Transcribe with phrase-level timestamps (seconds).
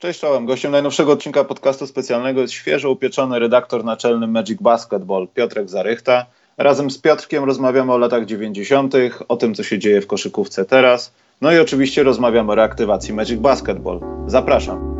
[0.00, 0.46] Cześć czołem.
[0.46, 6.26] Gościem najnowszego odcinka podcastu specjalnego jest świeżo upieczony redaktor naczelny Magic Basketball Piotrek Zarychta.
[6.58, 8.94] Razem z Piotrkiem rozmawiamy o latach 90.,
[9.28, 11.12] o tym, co się dzieje w koszykówce teraz.
[11.40, 14.00] No i oczywiście rozmawiamy o reaktywacji Magic Basketball.
[14.26, 14.99] Zapraszam.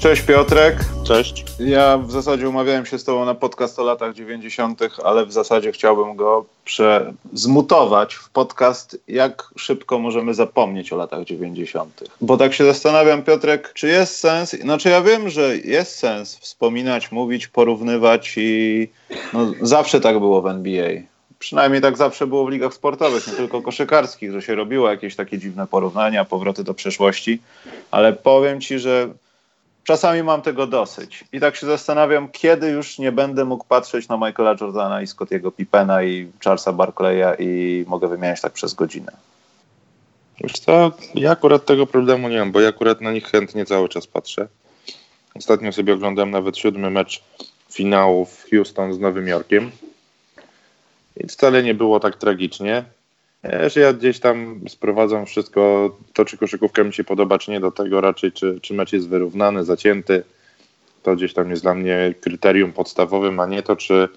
[0.00, 0.76] Cześć Piotrek.
[1.04, 1.44] Cześć.
[1.58, 5.72] Ja w zasadzie umawiałem się z Tobą na podcast o latach 90., ale w zasadzie
[5.72, 7.12] chciałbym go prze...
[7.32, 12.04] zmutować w podcast, jak szybko możemy zapomnieć o latach 90.
[12.20, 17.12] Bo tak się zastanawiam, Piotrek, czy jest sens, znaczy ja wiem, że jest sens wspominać,
[17.12, 18.88] mówić, porównywać i
[19.32, 20.90] no, zawsze tak było w NBA.
[21.38, 25.38] Przynajmniej tak zawsze było w ligach sportowych, nie tylko koszykarskich, że się robiło jakieś takie
[25.38, 27.40] dziwne porównania, powroty do przeszłości,
[27.90, 29.08] ale powiem Ci, że
[29.90, 31.24] czasami mam tego dosyć.
[31.32, 35.50] I tak się zastanawiam, kiedy już nie będę mógł patrzeć na Michaela Jordana i Scottiego
[35.50, 39.12] Pippena i Charlesa Barclaya i mogę wymieniać tak przez godzinę.
[40.40, 43.88] Wiesz co, ja akurat tego problemu nie mam, bo ja akurat na nich chętnie cały
[43.88, 44.48] czas patrzę.
[45.34, 47.22] Ostatnio sobie oglądałem nawet siódmy mecz
[47.72, 49.70] finału w Houston z Nowym Jorkiem.
[51.16, 52.84] I wcale nie było tak tragicznie.
[53.44, 57.70] Że ja gdzieś tam sprowadzam wszystko, to czy koszykówka mi się podoba, czy nie, do
[57.70, 60.22] tego raczej, czy, czy mecz jest wyrównany, zacięty.
[61.02, 64.08] To gdzieś tam jest dla mnie kryterium podstawowym, a nie to, czy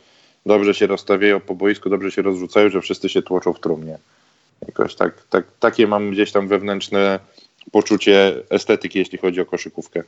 [0.46, 3.98] dobrze się rozstawiają po boisku, dobrze się rozrzucają, że wszyscy się tłoczą w trumnie.
[4.68, 7.20] Jakoś tak, tak, takie mam gdzieś tam wewnętrzne
[7.72, 10.04] poczucie estetyki, jeśli chodzi o koszykówkę.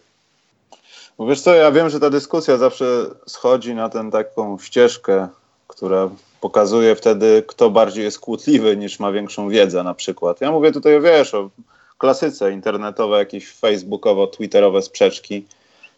[1.18, 2.86] Bo wiesz co, ja wiem, że ta dyskusja zawsze
[3.26, 5.28] schodzi na tę taką ścieżkę,
[5.76, 6.10] która
[6.42, 10.42] pokazuje wtedy, kto bardziej jest kłótliwy niż ma większą wiedzę na przykład.
[10.42, 11.50] Ja mówię tutaj, wiesz, o
[11.98, 15.46] klasyce internetowe, jakieś facebookowo-twitterowe sprzeczki.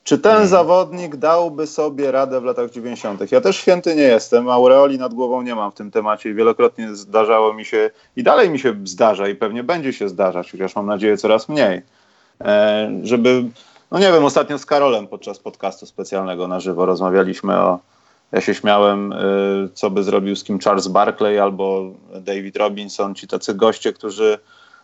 [0.04, 0.48] Czy ten hmm.
[0.48, 3.32] zawodnik dałby sobie radę w latach 90.?
[3.32, 6.96] Ja też święty nie jestem, aureoli nad głową nie mam w tym temacie i wielokrotnie
[6.96, 10.86] zdarzało mi się i dalej mi się zdarza i pewnie będzie się zdarzać, chociaż mam
[10.86, 11.82] nadzieję coraz mniej,
[12.42, 13.44] e, żeby,
[13.92, 17.80] no nie wiem, ostatnio z Karolem podczas podcastu specjalnego na żywo rozmawialiśmy o
[18.32, 23.28] ja się śmiałem, y, co by zrobił z kim Charles Barkley albo David Robinson, ci
[23.28, 24.40] tacy goście, którzy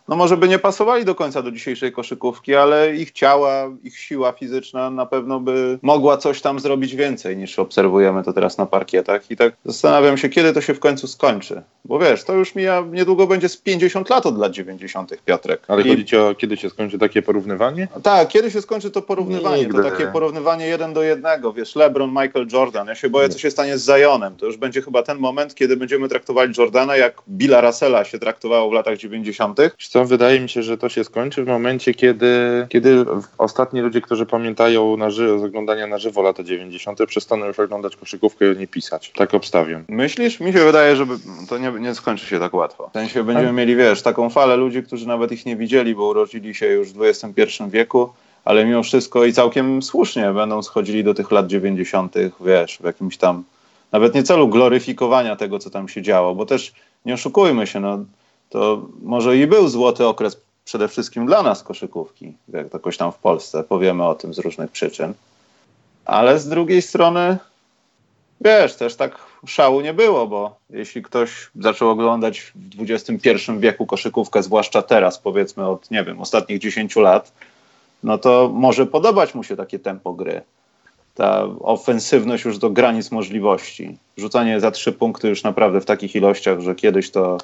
[0.08, 4.32] no może by nie pasowali do końca do dzisiejszej koszykówki, ale ich ciała, ich siła
[4.32, 9.30] fizyczna na pewno by mogła coś tam zrobić więcej niż obserwujemy to teraz na parkietach.
[9.30, 11.62] I tak zastanawiam się, kiedy to się w końcu skończy.
[11.84, 15.16] Bo wiesz, to już mija, niedługo będzie z 50 lat od lat 90.
[15.24, 15.62] Piotrek.
[15.68, 15.88] Ale I...
[15.88, 17.88] chodzi ci o kiedy się skończy takie porównywanie?
[18.02, 19.62] Tak, kiedy się skończy to porównywanie.
[19.62, 19.82] Nigdy.
[19.82, 21.52] To takie porównywanie jeden do jednego.
[21.52, 22.86] Wiesz, LeBron, Michael Jordan.
[22.86, 24.36] Ja się boję, co się stanie z Zionem.
[24.36, 28.70] To już będzie chyba ten moment, kiedy będziemy traktowali Jordana jak Billa Russella się traktowało
[28.70, 29.58] w latach 90
[29.94, 33.04] co, wydaje mi się, że to się skończy w momencie, kiedy, kiedy
[33.38, 37.96] ostatni ludzie, którzy pamiętają na ży- z oglądania na żywo lata 90., przestaną już oglądać
[37.96, 39.12] koszykówkę i o nie pisać.
[39.16, 39.84] Tak obstawiam.
[39.88, 40.40] Myślisz?
[40.40, 41.06] Mi się wydaje, że
[41.48, 42.88] to nie, nie skończy się tak łatwo.
[42.88, 43.56] W sensie będziemy tak.
[43.56, 47.02] mieli, wiesz, taką falę ludzi, którzy nawet ich nie widzieli, bo urodzili się już w
[47.02, 48.12] XXI wieku,
[48.44, 53.16] ale mimo wszystko i całkiem słusznie będą schodzili do tych lat 90., wiesz, w jakimś
[53.16, 53.44] tam,
[53.92, 56.72] nawet nie celu gloryfikowania tego, co tam się działo, bo też
[57.04, 58.04] nie oszukujmy się, no
[58.54, 63.18] to może i był złoty okres przede wszystkim dla nas koszykówki, jak jakoś tam w
[63.18, 65.14] Polsce, powiemy o tym z różnych przyczyn.
[66.04, 67.36] Ale z drugiej strony,
[68.40, 74.42] wiesz, też tak szału nie było, bo jeśli ktoś zaczął oglądać w XXI wieku koszykówkę,
[74.42, 77.32] zwłaszcza teraz, powiedzmy od, nie wiem, ostatnich 10 lat,
[78.02, 80.42] no to może podobać mu się takie tempo gry.
[81.14, 83.98] Ta ofensywność już do granic możliwości.
[84.16, 87.38] Rzucanie za trzy punkty już naprawdę w takich ilościach, że kiedyś to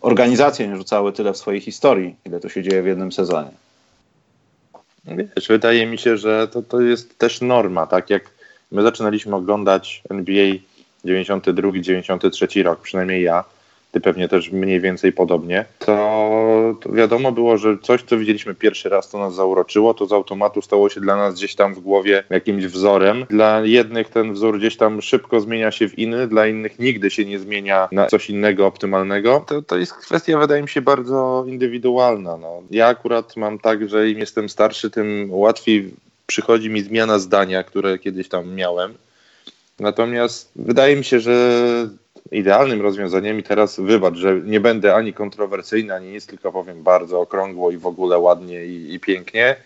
[0.00, 3.50] organizacje nie rzucały tyle w swojej historii, ile to się dzieje w jednym sezonie.
[5.04, 8.30] Wiesz, wydaje mi się, że to, to jest też norma, tak jak
[8.72, 10.54] my zaczynaliśmy oglądać NBA
[11.04, 13.44] 92-93 rok, przynajmniej ja,
[13.94, 18.88] ty pewnie też mniej więcej podobnie, to, to, wiadomo było, że coś, co widzieliśmy pierwszy
[18.88, 22.24] raz, to nas zauroczyło, to z automatu stało się dla nas gdzieś tam w głowie
[22.30, 23.26] jakimś wzorem.
[23.30, 27.24] Dla jednych ten wzór gdzieś tam szybko zmienia się w inny, dla innych nigdy się
[27.24, 29.44] nie zmienia na coś innego, optymalnego.
[29.48, 32.36] To, to jest kwestia, wydaje mi się, bardzo indywidualna.
[32.36, 32.62] No.
[32.70, 35.94] Ja akurat mam tak, że im jestem starszy, tym łatwiej
[36.26, 38.94] przychodzi mi zmiana zdania, które kiedyś tam miałem.
[39.80, 41.34] Natomiast wydaje mi się, że
[42.32, 47.20] idealnym rozwiązaniem i teraz wybacz, że nie będę ani kontrowersyjny, ani nic, tylko powiem bardzo
[47.20, 49.56] okrągło i w ogóle ładnie i, i pięknie.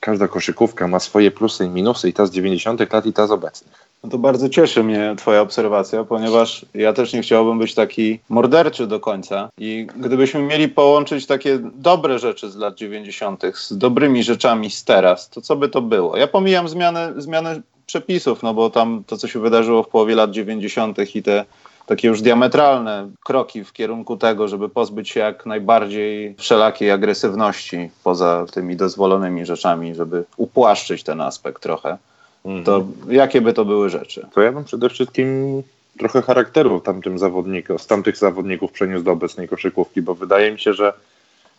[0.00, 2.92] Każda koszykówka ma swoje plusy i minusy i ta z 90.
[2.92, 3.88] lat i ta z obecnych.
[4.04, 8.86] No to bardzo cieszy mnie Twoja obserwacja, ponieważ ja też nie chciałbym być taki morderczy
[8.86, 9.48] do końca.
[9.58, 13.42] I gdybyśmy mieli połączyć takie dobre rzeczy z lat 90.
[13.54, 16.16] z dobrymi rzeczami z teraz, to co by to było?
[16.16, 20.30] Ja pomijam zmiany, zmiany przepisów, no bo tam to, co się wydarzyło w połowie lat
[20.30, 21.16] 90.
[21.16, 21.44] i te
[21.86, 28.46] takie już diametralne kroki w kierunku tego, żeby pozbyć się jak najbardziej wszelakiej agresywności poza
[28.52, 31.98] tymi dozwolonymi rzeczami, żeby upłaszczyć ten aspekt trochę.
[32.44, 32.64] Mhm.
[32.64, 34.26] To jakie by to były rzeczy?
[34.34, 35.62] To ja bym przede wszystkim
[35.98, 40.74] trochę charakteru tamtym zawodników, z tamtych zawodników przeniósł do obecnej koszykówki, bo wydaje mi się,
[40.74, 40.92] że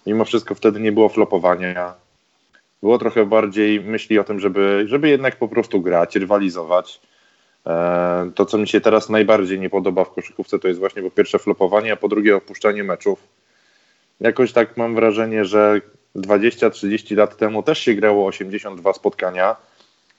[0.08, 1.94] mimo wszystko wtedy nie było flopowania.
[2.82, 7.02] Było trochę bardziej myśli o tym, żeby, żeby jednak po prostu grać, rywalizować.
[7.68, 11.12] E, to, co mi się teraz najbardziej nie podoba w koszykówce, to jest właśnie po
[11.12, 13.20] pierwsze flopowanie, a po drugie opuszczanie meczów.
[14.20, 15.82] Jakoś tak mam wrażenie, że
[16.16, 19.56] 20-30 lat temu też się grało 82 spotkania,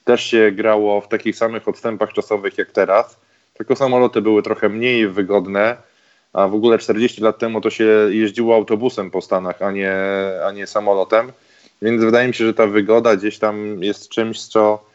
[0.05, 3.21] też się grało w takich samych odstępach czasowych jak teraz,
[3.55, 5.77] tylko samoloty były trochę mniej wygodne,
[6.33, 9.95] a w ogóle 40 lat temu to się jeździło autobusem po Stanach, a nie,
[10.47, 11.33] a nie samolotem,
[11.83, 14.91] więc wydaje mi się, że ta wygoda gdzieś tam jest czymś, co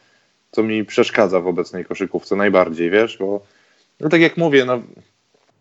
[0.56, 3.42] co mi przeszkadza w obecnej koszykówce najbardziej, wiesz, bo
[4.00, 4.82] no tak jak mówię, no,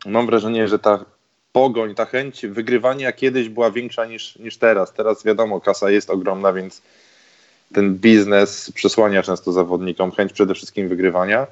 [0.06, 1.04] mam wrażenie, że ta
[1.52, 4.92] pogoń, ta chęć wygrywania kiedyś była większa niż, niż teraz.
[4.92, 6.82] Teraz wiadomo, kasa jest ogromna, więc
[7.72, 11.46] ten biznes przesłania często zawodnikom chęć przede wszystkim wygrywania.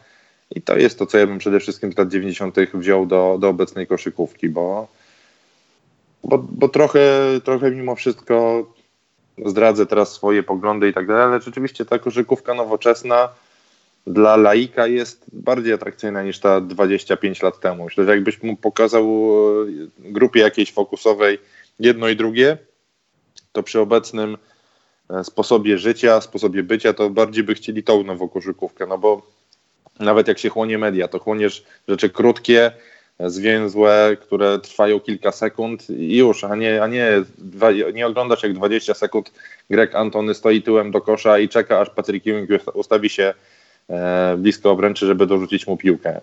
[0.51, 2.57] I to jest to, co ja bym przede wszystkim z lat 90.
[2.75, 4.89] wziął do, do obecnej koszykówki, bo,
[6.25, 7.01] bo, bo trochę,
[7.45, 8.67] trochę mimo wszystko
[9.51, 13.29] zdradzę teraz swoje poglądy i tak dalej, ale rzeczywiście ta koszykówka nowoczesna
[14.07, 17.85] dla laika jest bardziej atrakcyjna niż ta 25 lat temu.
[17.85, 21.39] Myślę, że jakbyś mu pokazał e, grupie jakiejś fokusowej
[21.79, 22.59] jedno i drugie,
[23.53, 24.37] to przy obecnym
[25.11, 29.23] e, sposobie życia, sposobie bycia, to bardziej by chcieli tą nową koszykówkę, no bo
[30.01, 32.73] nawet jak się chłonie media, to chłoniesz rzeczy krótkie,
[33.27, 37.23] zwięzłe, które trwają kilka sekund i już, a nie, a nie,
[37.95, 39.33] nie oglądasz jak 20 sekund
[39.71, 43.35] Greg Antony stoi tyłem do kosza i czeka, aż Patrick Ewing ustawi się
[43.91, 46.21] e, blisko obręczy, żeby dorzucić mu piłkę.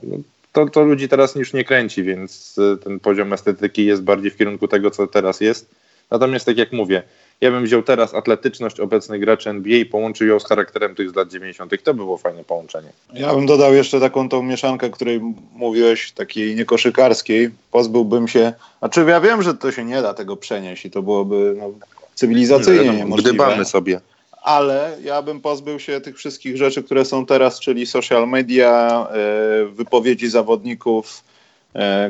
[0.51, 4.37] To, to ludzi teraz już nie kręci, więc e, ten poziom estetyki jest bardziej w
[4.37, 5.69] kierunku tego, co teraz jest.
[6.11, 7.03] Natomiast tak jak mówię,
[7.41, 11.15] ja bym wziął teraz atletyczność obecnych graczy NBA i połączył ją z charakterem tych z
[11.15, 11.83] lat 90.
[11.83, 12.89] To by było fajne połączenie.
[13.13, 15.21] Ja bym dodał jeszcze taką tą mieszankę, której
[15.53, 17.49] mówiłeś, takiej niekoszykarskiej.
[17.71, 21.55] Pozbyłbym się, znaczy ja wiem, że to się nie da tego przenieść i to byłoby
[21.57, 21.71] no,
[22.15, 23.29] cywilizacyjnie no, niemożliwe.
[23.29, 24.01] Gdybamy sobie.
[24.41, 29.65] Ale ja bym pozbył się tych wszystkich rzeczy, które są teraz, czyli social media, e,
[29.65, 31.23] wypowiedzi zawodników,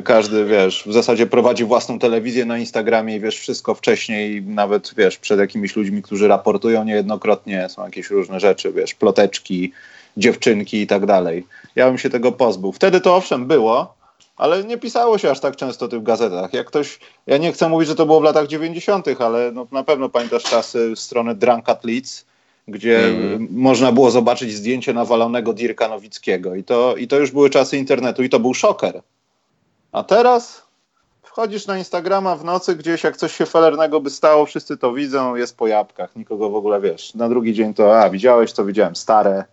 [0.04, 5.18] każdy, wiesz, w zasadzie prowadzi własną telewizję na Instagramie i wiesz wszystko wcześniej, nawet, wiesz,
[5.18, 9.72] przed jakimiś ludźmi, którzy raportują niejednokrotnie, są jakieś różne rzeczy, wiesz, ploteczki,
[10.16, 11.46] dziewczynki i tak dalej.
[11.76, 12.72] Ja bym się tego pozbył.
[12.72, 13.94] Wtedy to owszem było,
[14.36, 16.54] ale nie pisało się aż tak często tych w gazetach.
[16.54, 19.84] Jak ktoś, ja nie chcę mówić, że to było w latach 90., ale no, na
[19.84, 22.26] pewno pamiętasz czasy strony Drunk Athletes,
[22.68, 23.48] gdzie mm.
[23.50, 28.22] można było zobaczyć zdjęcie nawalonego Dirka Nowickiego i to, i to już były czasy internetu
[28.22, 29.02] i to był szoker.
[29.92, 30.62] A teraz
[31.22, 35.36] wchodzisz na Instagrama w nocy gdzieś, jak coś się felernego by stało, wszyscy to widzą,
[35.36, 37.14] jest po jabłkach, nikogo w ogóle wiesz.
[37.14, 39.44] Na drugi dzień to, a widziałeś, to widziałem, stare.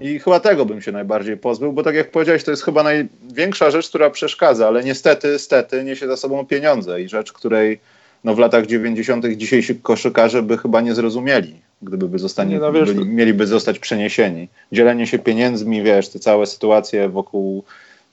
[0.00, 3.70] I chyba tego bym się najbardziej pozbył, bo tak jak powiedziałeś, to jest chyba największa
[3.70, 7.80] rzecz, która przeszkadza, ale niestety, stety niesie za sobą pieniądze i rzecz, której
[8.24, 9.26] no, w latach 90.
[9.26, 14.48] dzisiejsi koszykarze by chyba nie zrozumieli, gdyby by zostanie, no, wiesz, byli, mieliby zostać przeniesieni.
[14.72, 17.64] Dzielenie się pieniędzmi, wiesz, te całe sytuacje wokół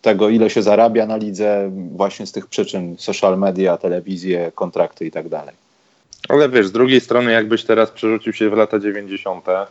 [0.06, 5.12] tego, ile się zarabia na lidze, właśnie z tych przyczyn social media, telewizje, kontrakty i
[5.12, 5.56] tak dalej.
[6.30, 9.46] Ale wiesz, z drugiej strony, jakbyś teraz przerzucił się w lata 90.
[9.50, 9.66] E,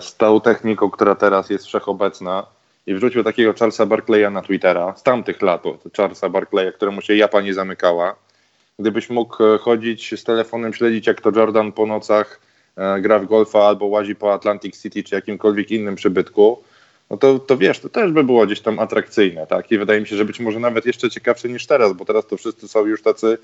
[0.00, 2.46] z tą techniką, która teraz jest wszechobecna,
[2.86, 5.62] i wrzucił takiego Charlesa Barclaya na Twittera z tamtych lat,
[5.96, 8.14] Charlesa Barclaya, któremu się japa nie zamykała.
[8.78, 12.40] Gdybyś mógł e, chodzić z telefonem, śledzić jak to Jordan po nocach
[12.76, 16.62] e, gra w golfa albo łazi po Atlantic City czy jakimkolwiek innym przybytku,
[17.10, 19.72] no to, to wiesz, to też by było gdzieś tam atrakcyjne, tak?
[19.72, 22.36] I wydaje mi się, że być może nawet jeszcze ciekawsze niż teraz, bo teraz to
[22.36, 23.38] wszyscy są już tacy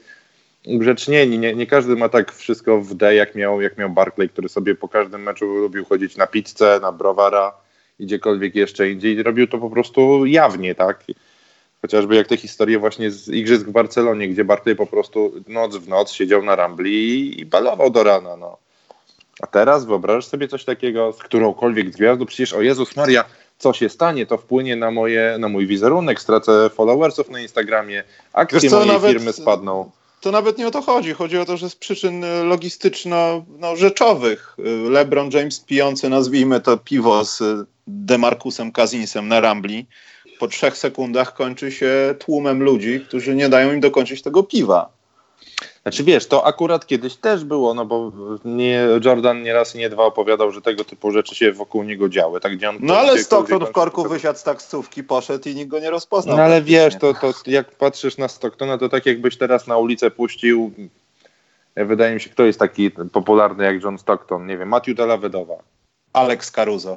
[0.66, 1.38] grzecznieni.
[1.38, 4.75] Nie, nie każdy ma tak wszystko w D, jak miał, jak miał Barclay, który sobie
[4.75, 7.52] po każdym meczu lubił chodzić na pizzę, na browara
[7.99, 9.23] i gdziekolwiek jeszcze indziej.
[9.23, 11.04] Robił to po prostu jawnie, tak?
[11.83, 15.88] Chociażby jak te historie właśnie z Igrzysk w Barcelonie, gdzie Barclay po prostu noc w
[15.88, 18.59] noc siedział na Rambli i, balował do rana, no.
[19.40, 22.26] A teraz wyobrażasz sobie coś takiego z którąkolwiek z gwiazdą?
[22.26, 23.25] Przecież, o Jezus Maria,
[23.58, 28.70] co się stanie, to wpłynie na, moje, na mój wizerunek, stracę followersów na Instagramie, akcje
[28.70, 29.90] co, mojej firmy spadną.
[30.20, 31.12] to nawet nie o to chodzi.
[31.12, 37.42] Chodzi o to, że z przyczyn logistyczno-rzeczowych no, LeBron James pijący, nazwijmy to piwo z
[37.87, 39.87] Demarcusem Kazinsem na Rambli,
[40.38, 44.88] po trzech sekundach kończy się tłumem ludzi, którzy nie dają im dokończyć tego piwa.
[45.84, 48.12] Znaczy wiesz, to akurat kiedyś też było, no bo
[48.44, 52.08] nie, Jordan nie raz i nie dwa opowiadał, że tego typu rzeczy się wokół niego
[52.08, 52.40] działy.
[52.40, 55.78] Tak, gdzie on no ale Stockton w korku wysiadł z taksówki, poszedł i nikt go
[55.78, 56.36] nie rozpoznał.
[56.36, 60.10] No ale wiesz, to, to jak patrzysz na Stocktona, to tak jakbyś teraz na ulicę
[60.10, 60.72] puścił,
[61.76, 65.54] wydaje mi się, kto jest taki popularny jak John Stockton, nie wiem, Matthew Delavedowa.
[66.12, 66.96] Alex Caruso.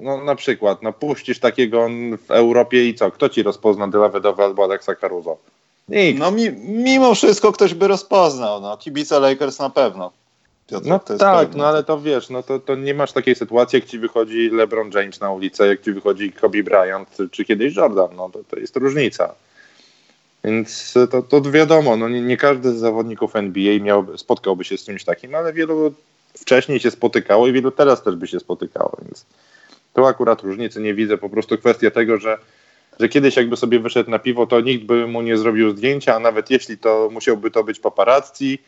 [0.00, 1.88] No na przykład, no puścisz takiego
[2.26, 3.10] w Europie i co?
[3.10, 5.36] Kto ci rozpozna Delavedowa albo Alexa Caruso?
[5.88, 6.20] Nikt.
[6.20, 10.12] No mi, mimo wszystko ktoś by rozpoznał, no kibice Lakers na pewno.
[10.66, 11.58] Piotr, no tak, pewne.
[11.58, 14.90] no ale to wiesz, no to, to nie masz takiej sytuacji, jak ci wychodzi LeBron
[14.94, 18.76] James na ulicę, jak ci wychodzi Kobe Bryant, czy kiedyś Jordan, no to, to jest
[18.76, 19.34] różnica.
[20.44, 24.84] Więc to, to wiadomo, no nie, nie każdy z zawodników NBA miałby, spotkałby się z
[24.84, 25.94] czymś takim, ale wielu
[26.34, 29.24] wcześniej się spotykało i wielu teraz też by się spotykało, więc
[29.94, 32.38] tu akurat różnicy nie widzę, po prostu kwestia tego, że
[33.00, 36.18] że kiedyś jakby sobie wyszedł na piwo, to nikt by mu nie zrobił zdjęcia, a
[36.18, 38.58] nawet jeśli to musiałby to być paparazzi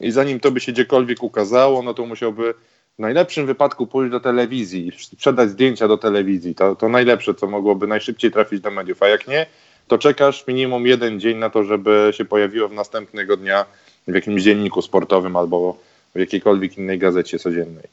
[0.00, 2.54] i zanim to by się gdziekolwiek ukazało, no to musiałby
[2.96, 6.54] w najlepszym wypadku pójść do telewizji i sprzedać zdjęcia do telewizji.
[6.54, 9.46] To, to najlepsze, co mogłoby najszybciej trafić do mediów, a jak nie,
[9.88, 13.64] to czekasz minimum jeden dzień na to, żeby się pojawiło w następnego dnia
[14.08, 15.76] w jakimś dzienniku sportowym albo
[16.14, 17.84] w jakiejkolwiek innej gazecie codziennej.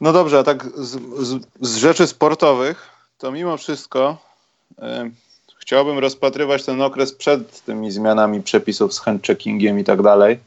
[0.00, 4.25] No dobrze, a tak z, z, z rzeczy sportowych, to mimo wszystko
[5.66, 10.38] chciałbym rozpatrywać ten okres przed tymi zmianami przepisów z handcheckingiem i tak dalej,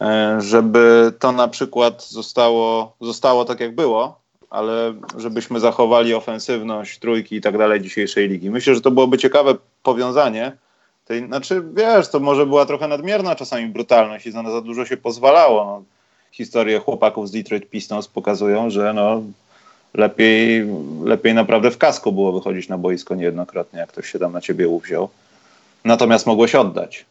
[0.00, 7.36] e, żeby to na przykład zostało, zostało tak jak było, ale żebyśmy zachowali ofensywność, trójki
[7.36, 8.50] i tak dalej dzisiejszej ligi.
[8.50, 10.52] Myślę, że to byłoby ciekawe powiązanie.
[11.04, 14.96] Tej, znaczy, wiesz, to może była trochę nadmierna czasami brutalność i za, za dużo się
[14.96, 15.64] pozwalało.
[15.64, 15.82] No,
[16.32, 19.22] historie chłopaków z Detroit Pistons pokazują, że no,
[19.94, 20.66] lepiej,
[21.04, 24.68] lepiej naprawdę w kasku było wychodzić na boisko niejednokrotnie, jak ktoś się tam na ciebie
[24.68, 25.08] uwziął.
[25.84, 27.04] Natomiast mogłeś oddać.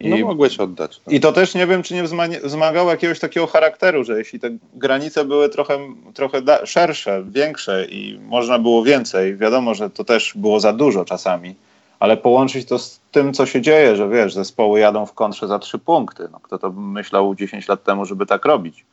[0.00, 1.00] I, no mogłeś oddać.
[1.06, 1.12] No.
[1.12, 2.04] I to też nie wiem, czy nie
[2.42, 5.78] wzmagało jakiegoś takiego charakteru, że jeśli te granice były trochę,
[6.14, 11.54] trochę szersze, większe i można było więcej, wiadomo, że to też było za dużo czasami,
[12.00, 15.58] ale połączyć to z tym, co się dzieje, że wiesz, zespoły jadą w kontrze za
[15.58, 16.28] trzy punkty.
[16.32, 18.84] No, kto to myślał 10 lat temu, żeby tak robić?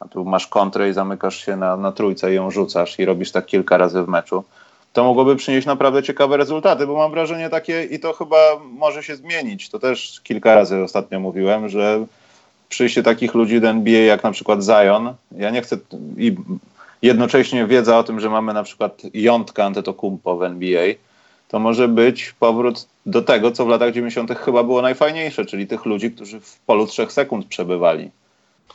[0.00, 3.32] A tu masz kontrę i zamykasz się na, na trójce i ją rzucasz i robisz
[3.32, 4.44] tak kilka razy w meczu,
[4.92, 8.36] to mogłoby przynieść naprawdę ciekawe rezultaty, bo mam wrażenie takie i to chyba
[8.78, 9.70] może się zmienić.
[9.70, 12.06] To też kilka razy ostatnio mówiłem, że
[12.68, 15.76] przyjście takich ludzi do NBA jak na przykład Zion, ja nie chcę
[16.16, 16.36] i
[17.02, 20.94] jednocześnie wiedza o tym, że mamy na przykład jątka Antetokumpo w NBA,
[21.48, 24.38] to może być powrót do tego, co w latach 90.
[24.38, 28.10] chyba było najfajniejsze, czyli tych ludzi, którzy w polu trzech sekund przebywali.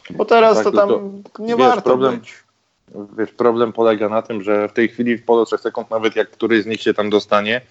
[0.09, 2.33] Bo teraz tak, to tam to, nie wiesz, warto problem, być.
[3.17, 6.31] Wiesz, problem polega na tym, że w tej chwili w polu 3 sekund, nawet jak
[6.31, 7.61] któryś z nich się tam dostanie,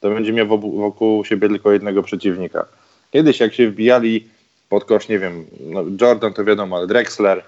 [0.00, 2.66] to będzie miał wokół siebie tylko jednego przeciwnika.
[3.10, 4.28] Kiedyś jak się wbijali
[4.68, 7.42] pod kosz, nie wiem, no Jordan to wiadomo, ale Drexler,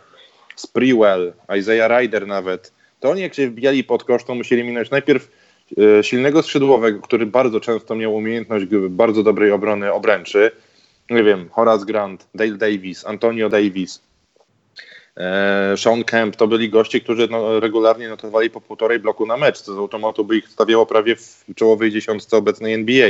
[0.56, 5.28] Sprewell, Isaiah Ryder nawet, to oni jak się wbijali pod kosz, to musieli minąć najpierw
[5.98, 10.50] e, silnego skrzydłowego, który bardzo często miał umiejętność bardzo dobrej obrony obręczy,
[11.10, 14.02] nie wiem, Horace Grant, Dale Davis, Antonio Davis,
[15.76, 19.74] Sean Kemp, to byli goście, którzy no, regularnie notowali po półtorej bloku na mecz, co
[19.74, 23.08] z automatu by ich stawiało prawie w czołowej dziesiątce obecnej NBA.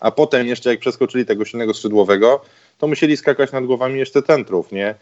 [0.00, 2.44] A potem jeszcze jak przeskoczyli tego silnego skrzydłowego,
[2.78, 4.94] to musieli skakać nad głowami jeszcze centrów, nie?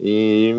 [0.00, 0.54] I,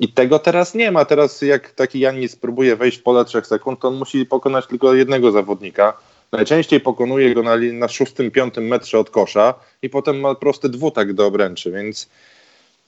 [0.00, 1.04] I tego teraz nie ma.
[1.04, 4.94] Teraz jak taki Janis próbuje wejść w pole 3 sekund, to on musi pokonać tylko
[4.94, 5.96] jednego zawodnika.
[6.32, 11.12] Najczęściej pokonuje go na, na szóstym, piątym metrze od kosza i potem ma prosty dwutak
[11.12, 12.08] do obręczy, więc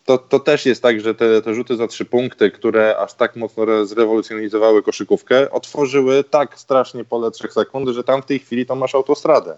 [0.04, 3.36] to, to też jest tak, że te, te rzuty za trzy punkty, które aż tak
[3.36, 8.74] mocno zrewolucjonizowały koszykówkę, otworzyły tak strasznie pole trzech sekund, że tam w tej chwili to
[8.74, 9.56] masz autostradę.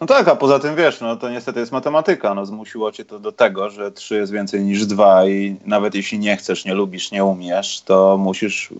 [0.00, 2.34] No tak, a poza tym wiesz, no to niestety jest matematyka.
[2.34, 6.18] No, zmusiło cię to do tego, że trzy jest więcej niż dwa i nawet jeśli
[6.18, 8.70] nie chcesz, nie lubisz, nie umiesz, to musisz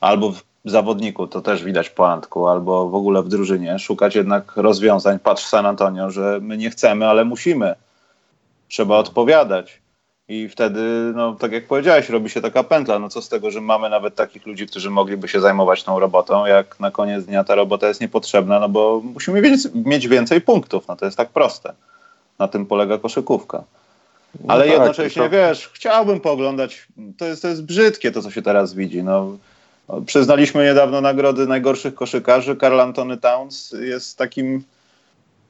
[0.00, 0.32] albo
[0.64, 5.18] w zawodniku, to też widać po Antku, albo w ogóle w drużynie, szukać jednak rozwiązań.
[5.18, 7.74] Patrz San Antonio, że my nie chcemy, ale musimy
[8.70, 9.80] trzeba odpowiadać.
[10.28, 10.80] I wtedy,
[11.14, 12.98] no tak jak powiedziałeś, robi się taka pętla.
[12.98, 16.46] No co z tego, że mamy nawet takich ludzi, którzy mogliby się zajmować tą robotą,
[16.46, 19.42] jak na koniec dnia ta robota jest niepotrzebna, no bo musimy
[19.74, 20.88] mieć więcej punktów.
[20.88, 21.72] No to jest tak proste.
[22.38, 23.64] Na tym polega koszykówka.
[24.44, 25.30] No Ale no tak, jednocześnie, to...
[25.30, 26.86] wiesz, chciałbym pooglądać,
[27.18, 29.02] to jest, to jest brzydkie to, co się teraz widzi.
[29.02, 29.36] No,
[30.06, 32.56] przyznaliśmy niedawno nagrody najgorszych koszykarzy.
[32.56, 34.64] Karl Antony Towns jest takim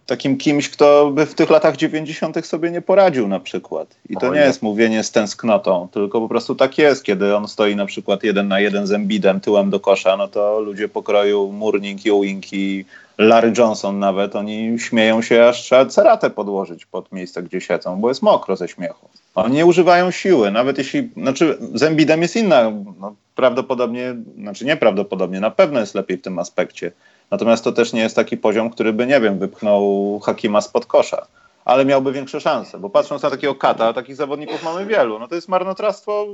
[0.06, 2.46] takim kimś, kto by w tych latach 90.
[2.46, 3.96] sobie nie poradził na przykład.
[4.08, 7.76] I to nie jest mówienie z tęsknotą, tylko po prostu tak jest, kiedy on stoi
[7.76, 12.00] na przykład jeden na jeden z Embidem tyłem do kosza, no to ludzie pokroju Murning,
[12.06, 12.84] Ewing i
[13.18, 18.08] Larry Johnson nawet, oni śmieją się, aż trzeba ceratę podłożyć pod miejsce, gdzie siedzą, bo
[18.08, 19.08] jest mokro ze śmiechu.
[19.34, 25.40] Oni nie używają siły, nawet jeśli, znaczy z Embidem jest inna, no, prawdopodobnie, znaczy nieprawdopodobnie,
[25.40, 26.92] na pewno jest lepiej w tym aspekcie.
[27.30, 31.26] Natomiast to też nie jest taki poziom, który by, nie wiem, wypchnął Hakima spod kosza
[31.70, 35.18] ale miałby większe szanse, bo patrząc na takiego kata, takich zawodników mamy wielu.
[35.18, 36.26] No to jest marnotrawstwo,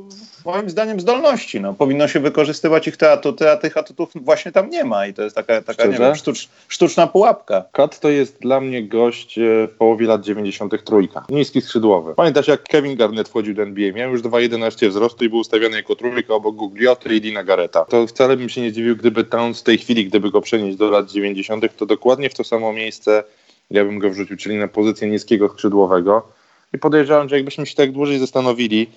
[0.45, 1.61] moim zdaniem, zdolności.
[1.61, 5.15] No, powinno się wykorzystywać ich te atuty, a tych atutów właśnie tam nie ma i
[5.15, 7.65] to jest taka, taka nie wiem, sztucz, sztuczna pułapka.
[7.73, 10.85] Kat to jest dla mnie gość e, w połowie lat 90.
[10.85, 11.25] trójka.
[11.29, 12.15] Niski skrzydłowy.
[12.15, 13.93] Pamiętasz jak Kevin Garnett wchodził do NBA?
[13.93, 17.85] Miał już 2,11 wzrostu i był ustawiony jako trójka obok Guglioty i Lina Gareta.
[17.85, 20.91] To wcale bym się nie dziwił, gdyby Towns w tej chwili, gdyby go przenieść do
[20.91, 23.25] lat 90., to dokładnie w to samo miejsce
[23.71, 26.33] ja bym go wrzucił, czyli na pozycję niskiego skrzydłowego.
[26.75, 28.91] I podejrzewam, że jakbyśmy się tak dłużej zastanowili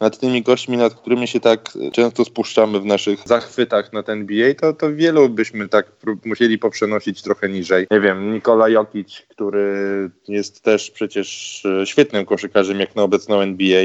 [0.00, 4.54] nad tymi gośćmi, nad którymi się tak często spuszczamy w naszych zachwytach na ten NBA,
[4.54, 5.86] to, to wielu byśmy tak
[6.24, 7.86] musieli poprzenosić trochę niżej.
[7.90, 13.82] Nie wiem, Nikola Jokic, który jest też przecież e, świetnym koszykarzem jak na obecną NBA,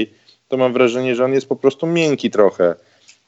[0.48, 2.76] to mam wrażenie, że on jest po prostu miękki trochę.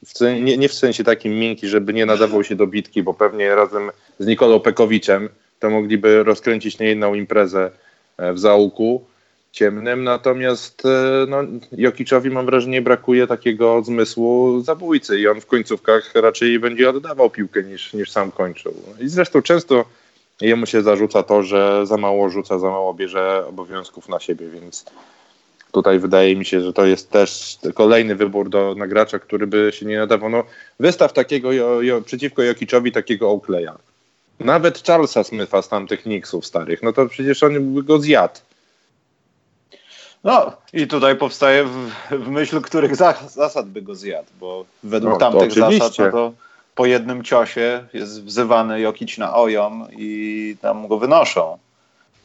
[0.05, 3.55] W nie, nie w sensie takim miękki, żeby nie nadawał się do bitki, bo pewnie
[3.55, 5.29] razem z Nikolą Pekowiczem
[5.61, 7.71] to mogliby rozkręcić niejedną imprezę
[8.17, 9.05] e, w zaułku
[9.51, 11.37] ciemnym, natomiast e, no,
[11.71, 17.63] Jokiczowi mam wrażenie brakuje takiego zmysłu zabójcy i on w końcówkach raczej będzie oddawał piłkę
[17.63, 18.73] niż, niż sam kończył.
[18.99, 19.85] I zresztą często
[20.41, 24.85] jemu się zarzuca to, że za mało rzuca, za mało bierze obowiązków na siebie, więc
[25.71, 29.85] tutaj wydaje mi się, że to jest też kolejny wybór do nagracza, który by się
[29.85, 30.29] nie nadawał.
[30.29, 30.43] No,
[30.79, 33.90] wystaw takiego jo, jo, przeciwko Jokiczowi takiego Oakleya
[34.45, 38.39] nawet Charlesa Smitha z tamtych Knicksów starych, no to przecież on by go zjadł.
[40.23, 45.19] No i tutaj powstaje w, w myśl których zasad by go zjadł, bo według no,
[45.19, 46.33] tamtych zasad no to
[46.75, 51.57] po jednym ciosie jest wzywany Jokic na ojom i tam go wynoszą.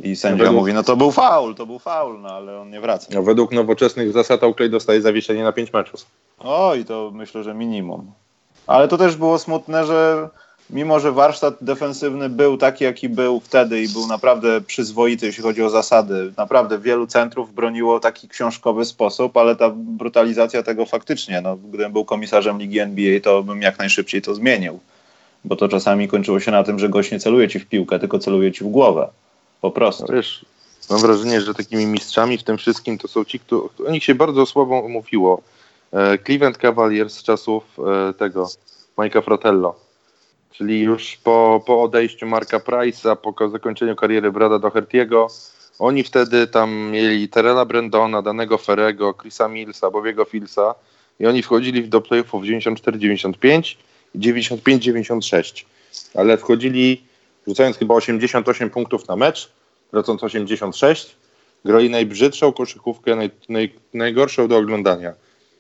[0.01, 0.61] I sędzia według...
[0.61, 3.07] mówi, no to był faul, to był faul, no ale on nie wraca.
[3.15, 6.07] No, według nowoczesnych zasad Oakley dostaje zawieszenie na pięć meczów.
[6.39, 8.13] Oj, to myślę, że minimum.
[8.67, 10.29] Ale to też było smutne, że
[10.71, 15.63] mimo że warsztat defensywny był taki, jaki był wtedy i był naprawdę przyzwoity, jeśli chodzi
[15.63, 21.57] o zasady, naprawdę wielu centrów broniło taki książkowy sposób, ale ta brutalizacja tego faktycznie, no,
[21.57, 24.81] gdybym był komisarzem ligi NBA, to bym jak najszybciej to zmienił.
[25.45, 28.19] Bo to czasami kończyło się na tym, że gość nie celuje ci w piłkę, tylko
[28.19, 29.09] celuje ci w głowę.
[29.61, 30.05] Po prostu.
[30.09, 30.45] No wiesz,
[30.91, 34.15] mam wrażenie, że takimi mistrzami w tym wszystkim to są ci, którzy, o nich się
[34.15, 35.43] bardzo słabo mówiło.
[35.93, 38.49] E, Cleveland Cavaliers z czasów e, tego
[38.97, 39.86] Mike'a Fratello
[40.57, 45.27] czyli już po, po odejściu Marka Price'a, po zakończeniu kariery Brada Doherty'ego,
[45.79, 50.75] oni wtedy tam mieli Terela Brandona, Danego Ferrego, Chrisa Millsa, Bobiego Filsa
[51.21, 53.77] i oni wchodzili do playoffów 94-95
[54.15, 55.65] i 95-96,
[56.15, 57.05] ale wchodzili
[57.47, 59.51] rzucając chyba 88 punktów na mecz,
[59.93, 61.17] lecąc 86,
[61.65, 65.13] grali najbrzydszą koszykówkę, naj, naj, najgorszą do oglądania.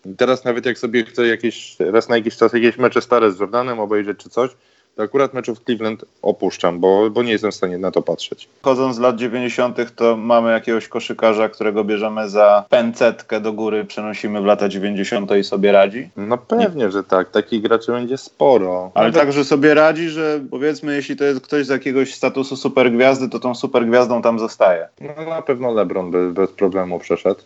[0.04, 3.40] I teraz nawet jak sobie chcę jakieś, raz na jakiś czas jakieś mecze stare z
[3.40, 4.50] Jordanem obejrzeć czy coś,
[4.96, 8.48] to akurat meczów Cleveland opuszczam, bo, bo nie jestem w stanie na to patrzeć.
[8.62, 14.40] Chodząc z lat 90., to mamy jakiegoś koszykarza, którego bierzemy za pęcetkę do góry, przenosimy
[14.40, 15.36] w lata 90.
[15.36, 16.08] i sobie radzi?
[16.16, 16.90] No pewnie, nie.
[16.90, 17.30] że tak.
[17.30, 18.90] Takich graczy będzie sporo.
[18.94, 19.20] Ale Nawet...
[19.20, 23.38] tak, że sobie radzi, że powiedzmy, jeśli to jest ktoś z jakiegoś statusu supergwiazdy, to
[23.38, 24.88] tą supergwiazdą tam zostaje.
[25.00, 27.40] No na pewno LeBron by bez problemu przeszedł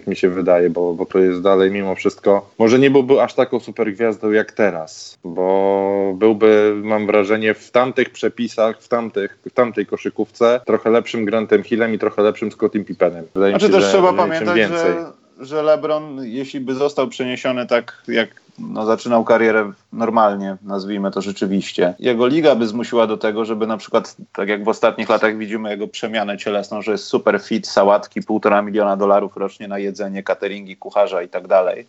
[0.00, 3.34] tak mi się wydaje, bo, bo to jest dalej mimo wszystko, może nie byłby aż
[3.34, 9.52] taką super gwiazdą jak teraz, bo byłby, mam wrażenie, w tamtych przepisach, w, tamtych, w
[9.52, 13.24] tamtej koszykówce trochę lepszym Grantem Hillem i trochę lepszym Scottim Pippenem.
[13.34, 18.02] Wydaje znaczy się, też że, trzeba pamiętać, że, że LeBron, jeśli by został przeniesiony tak
[18.08, 21.94] jak no, zaczynał karierę normalnie, nazwijmy to rzeczywiście.
[21.98, 25.70] Jego liga by zmusiła do tego, żeby na przykład, tak jak w ostatnich latach widzimy
[25.70, 30.76] jego przemianę cielesną, że jest super fit, sałatki, półtora miliona dolarów rocznie na jedzenie, cateringi,
[30.76, 31.86] kucharza i tak dalej.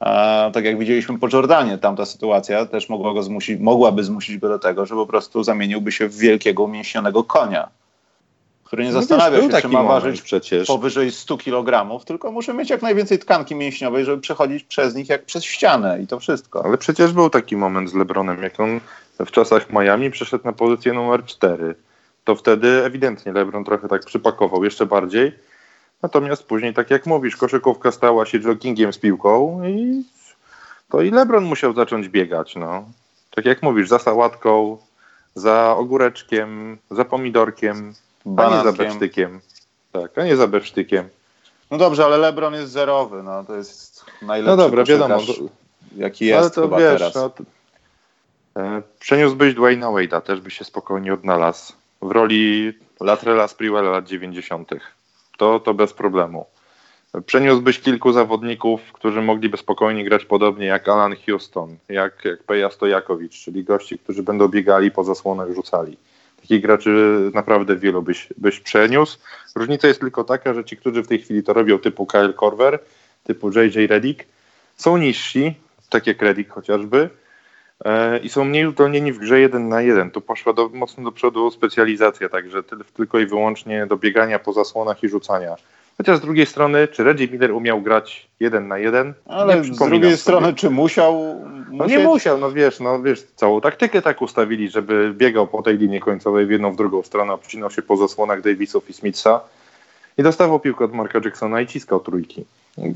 [0.00, 4.48] A tak jak widzieliśmy po Jordanie, tamta sytuacja też mogła go zmusić, mogłaby zmusić go
[4.48, 7.68] do tego, że po prostu zamieniłby się w wielkiego, umięśnionego konia
[8.70, 10.68] który nie no zastanawia się, czy ma ważyć przecież.
[10.68, 15.24] powyżej 100 kg, tylko muszę mieć jak najwięcej tkanki mięśniowej, żeby przechodzić przez nich jak
[15.24, 16.64] przez ścianę i to wszystko.
[16.64, 18.80] Ale przecież był taki moment z LeBronem, jak on
[19.26, 21.74] w czasach Miami przeszedł na pozycję numer 4.
[22.24, 25.32] To wtedy ewidentnie LeBron trochę tak przypakował jeszcze bardziej.
[26.02, 30.04] Natomiast później, tak jak mówisz, koszykówka stała się joggingiem z piłką i
[30.90, 32.56] to i LeBron musiał zacząć biegać.
[32.56, 32.84] No.
[33.34, 34.78] Tak jak mówisz, za sałatką,
[35.34, 37.94] za ogóreczkiem, za pomidorkiem,
[38.36, 39.40] a nie za Besztykiem.
[39.92, 41.08] Tak, a nie za Besztykiem.
[41.70, 45.18] No dobrze, ale LeBron jest zerowy, no to jest najlepszy No dobra, wiadomo.
[45.96, 47.14] Jaki jest ale to chyba wiesz, teraz.
[47.14, 47.42] No, to,
[48.56, 54.70] e, przeniósłbyś Dwayna Wade'a, też by się spokojnie odnalazł w roli Latrella Sprewella lat 90.
[55.38, 56.46] To, to bez problemu.
[57.26, 63.44] Przeniósłbyś kilku zawodników, którzy mogliby spokojnie grać podobnie jak Alan Houston, jak, jak Peja Stojakowicz,
[63.44, 65.96] czyli gości, którzy będą biegali po zasłonach, rzucali.
[66.50, 66.90] Takich graczy
[67.34, 69.18] naprawdę wielu byś, byś przeniósł.
[69.54, 72.78] Różnica jest tylko taka, że ci, którzy w tej chwili to robią, typu Kyle Korver,
[73.24, 74.24] typu JJ Redick,
[74.76, 75.54] są niżsi,
[75.90, 77.10] tak jak Redick chociażby,
[77.84, 80.10] e, i są mniej uzdolnieni w grze jeden na jeden.
[80.10, 82.62] Tu poszła do, mocno do przodu specjalizacja, także
[82.94, 85.56] tylko i wyłącznie do biegania po zasłonach i rzucania.
[85.98, 89.14] Chociaż z drugiej strony, czy Reggie Miller umiał grać jeden na jeden?
[89.26, 90.16] Ale z drugiej sobie.
[90.16, 91.44] strony, czy musiał?
[91.80, 95.78] No nie musiał, no wiesz, no wiesz, całą taktykę tak ustawili, żeby biegał po tej
[95.78, 99.40] linii końcowej w jedną, w drugą stronę, obcinał się po zasłonach Davisów i Smitha
[100.18, 102.44] i dostawał piłkę od Marka Jacksona i ciskał trójki.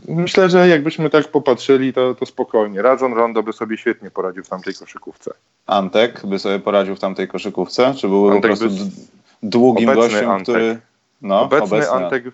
[0.08, 2.82] Myślę, że jakbyśmy tak popatrzyli, to, to spokojnie.
[2.82, 5.30] Rajon Rondo by sobie świetnie poradził w tamtej koszykówce.
[5.66, 7.94] Antek by sobie poradził w tamtej koszykówce?
[7.96, 8.90] Czy byłby Antek po prostu by...
[9.42, 10.42] długim gościem, Antek.
[10.42, 10.78] który...
[11.22, 12.24] No, obecny, obecny Antek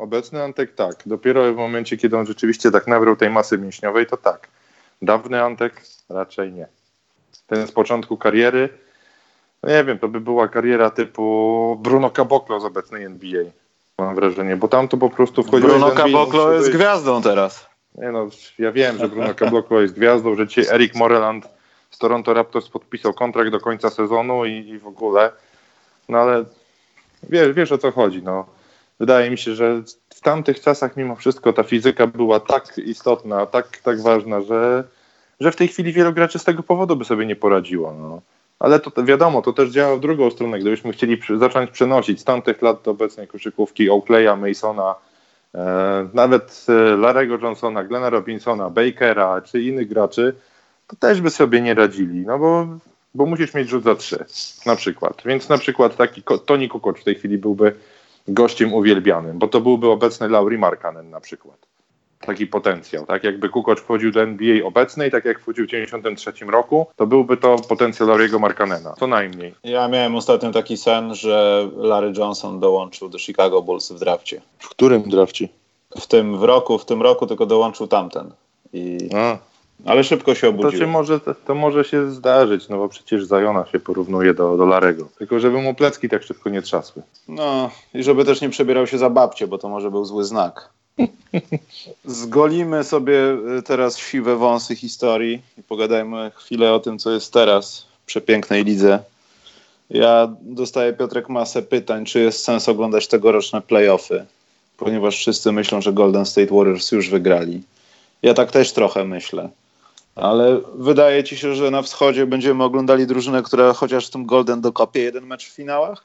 [0.00, 0.94] Obecny Antek tak.
[1.06, 4.48] Dopiero w momencie, kiedy on rzeczywiście tak nabrał tej masy mięśniowej, to tak.
[5.02, 6.66] Dawny Antek raczej nie.
[7.46, 8.68] Ten z początku kariery,
[9.62, 13.44] no nie wiem, to by była kariera typu Bruno Caboclo z obecnej NBA.
[13.98, 15.66] Mam wrażenie, bo tam to po prostu wchodzi.
[15.66, 17.66] Bruno Caboclo jest gwiazdą teraz.
[17.94, 21.48] Nie no, ja wiem, że Bruno Caboclo jest gwiazdą, że dzisiaj Eric Moreland
[21.90, 25.32] z Toronto Raptors podpisał kontrakt do końca sezonu i, i w ogóle.
[26.08, 26.44] No ale
[27.22, 28.46] wiesz, wiesz o co chodzi, no
[29.00, 29.82] wydaje mi się, że
[30.20, 34.84] w tamtych czasach mimo wszystko ta fizyka była tak istotna, tak, tak ważna, że,
[35.40, 37.92] że w tej chwili wielu graczy z tego powodu by sobie nie poradziło.
[37.92, 38.20] No.
[38.58, 40.58] Ale to wiadomo, to też działa w drugą stronę.
[40.58, 44.94] Gdybyśmy chcieli przy, zacząć przenosić z tamtych lat do obecnej koszykówki Oakleya, Masona,
[45.54, 50.34] e, nawet e, Larego Johnsona, Glena Robinsona, Bakera czy innych graczy,
[50.86, 52.66] to też by sobie nie radzili, no bo,
[53.14, 54.24] bo musisz mieć rzut za trzy
[54.66, 55.22] na przykład.
[55.24, 57.74] Więc na przykład taki Tony Kukoc w tej chwili byłby
[58.28, 61.70] gościem uwielbianym, bo to byłby obecny Lauri Markanen na przykład.
[62.20, 63.24] Taki potencjał, tak?
[63.24, 67.56] Jakby Kukoc wchodził do NBA obecnej, tak jak wchodził w 1993 roku, to byłby to
[67.56, 69.54] potencjał Lauriego Markanena, co najmniej.
[69.64, 74.40] Ja miałem ostatnio taki sen, że Larry Johnson dołączył do Chicago Bulls w drafcie.
[74.58, 75.48] W którym drafcie?
[76.00, 78.30] W tym w roku, w tym roku tylko dołączył tamten.
[78.72, 78.98] I...
[79.14, 79.49] A.
[79.84, 80.70] Ale szybko się obudził.
[80.70, 84.66] To, się może, to, może się zdarzyć, no bo przecież Zajona się porównuje do, do
[84.66, 85.08] Larego.
[85.18, 87.02] Tylko żeby mu plecki tak szybko nie trzasły.
[87.28, 90.68] No i żeby też nie przebierał się za babcię, bo to może był zły znak.
[92.04, 97.86] Zgolimy sobie y, teraz siwe wąsy historii i pogadajmy chwilę o tym, co jest teraz
[98.02, 98.98] w przepięknej lidze.
[99.90, 104.26] Ja dostaję, Piotrek, masę pytań, czy jest sens oglądać tegoroczne playoffy,
[104.76, 107.62] ponieważ wszyscy myślą, że Golden State Warriors już wygrali.
[108.22, 109.48] Ja tak też trochę myślę.
[110.20, 114.60] Ale wydaje ci się, że na wschodzie będziemy oglądali drużynę, która chociaż w tym Golden
[114.60, 116.04] dokopie jeden mecz w finałach?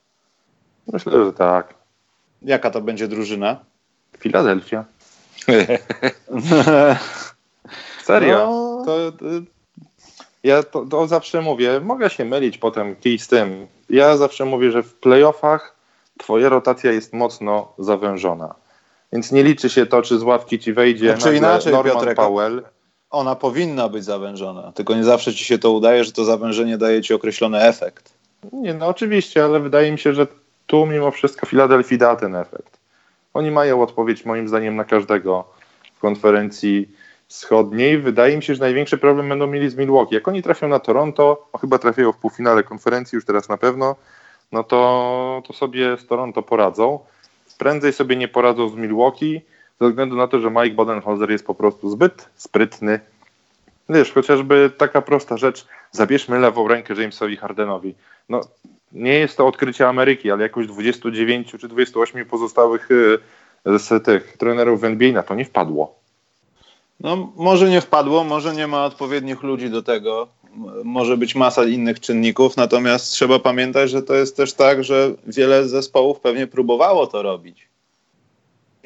[0.93, 1.73] Myślę, że tak.
[2.41, 3.60] Jaka to będzie drużyna?
[4.19, 4.86] Filadelfia.
[8.06, 8.38] Serio?
[8.38, 8.86] No...
[8.86, 9.25] To, to,
[10.43, 13.67] ja to, to, zawsze mówię, mogę się mylić potem kij z tym.
[13.89, 15.75] Ja zawsze mówię, że w playoffach
[16.17, 18.56] twoja rotacja jest mocno zawężona.
[19.13, 22.17] Więc nie liczy się to, czy z ławki ci wejdzie czy znaczy inaczej, Norman Piotrek,
[22.17, 22.63] Powell
[23.10, 27.02] ona powinna być zawężona, tylko nie zawsze ci się to udaje, że to zawężenie daje
[27.02, 28.13] ci określony efekt.
[28.54, 30.28] Nie, no oczywiście, ale wydaje mi się, że
[30.68, 32.80] tu mimo wszystko Filadelfii da ten efekt.
[33.34, 35.44] Oni mają odpowiedź moim zdaniem na każdego
[35.96, 36.89] w konferencji
[37.28, 37.98] wschodniej.
[37.98, 40.15] Wydaje mi się, że największy problem będą mieli z Milwaukee.
[40.15, 43.96] Jak oni trafią na Toronto, o chyba trafiają w półfinale konferencji już teraz na pewno,
[44.52, 47.00] no to, to sobie z Toronto poradzą.
[47.58, 49.41] Prędzej sobie nie poradzą z Milwaukee,
[49.81, 52.99] ze względu na to, że Mike Bodenholzer jest po prostu zbyt sprytny.
[53.89, 57.95] Wiesz, chociażby taka prosta rzecz, zabierzmy lewą rękę Jamesowi Hardenowi.
[58.29, 58.41] No,
[58.91, 63.19] nie jest to odkrycie Ameryki, ale jakoś 29 czy 28 pozostałych y,
[63.65, 65.95] z tych trenerów w NBA na to nie wpadło.
[66.99, 70.27] No, może nie wpadło, może nie ma odpowiednich ludzi do tego,
[70.83, 75.67] może być masa innych czynników, natomiast trzeba pamiętać, że to jest też tak, że wiele
[75.67, 77.67] zespołów pewnie próbowało to robić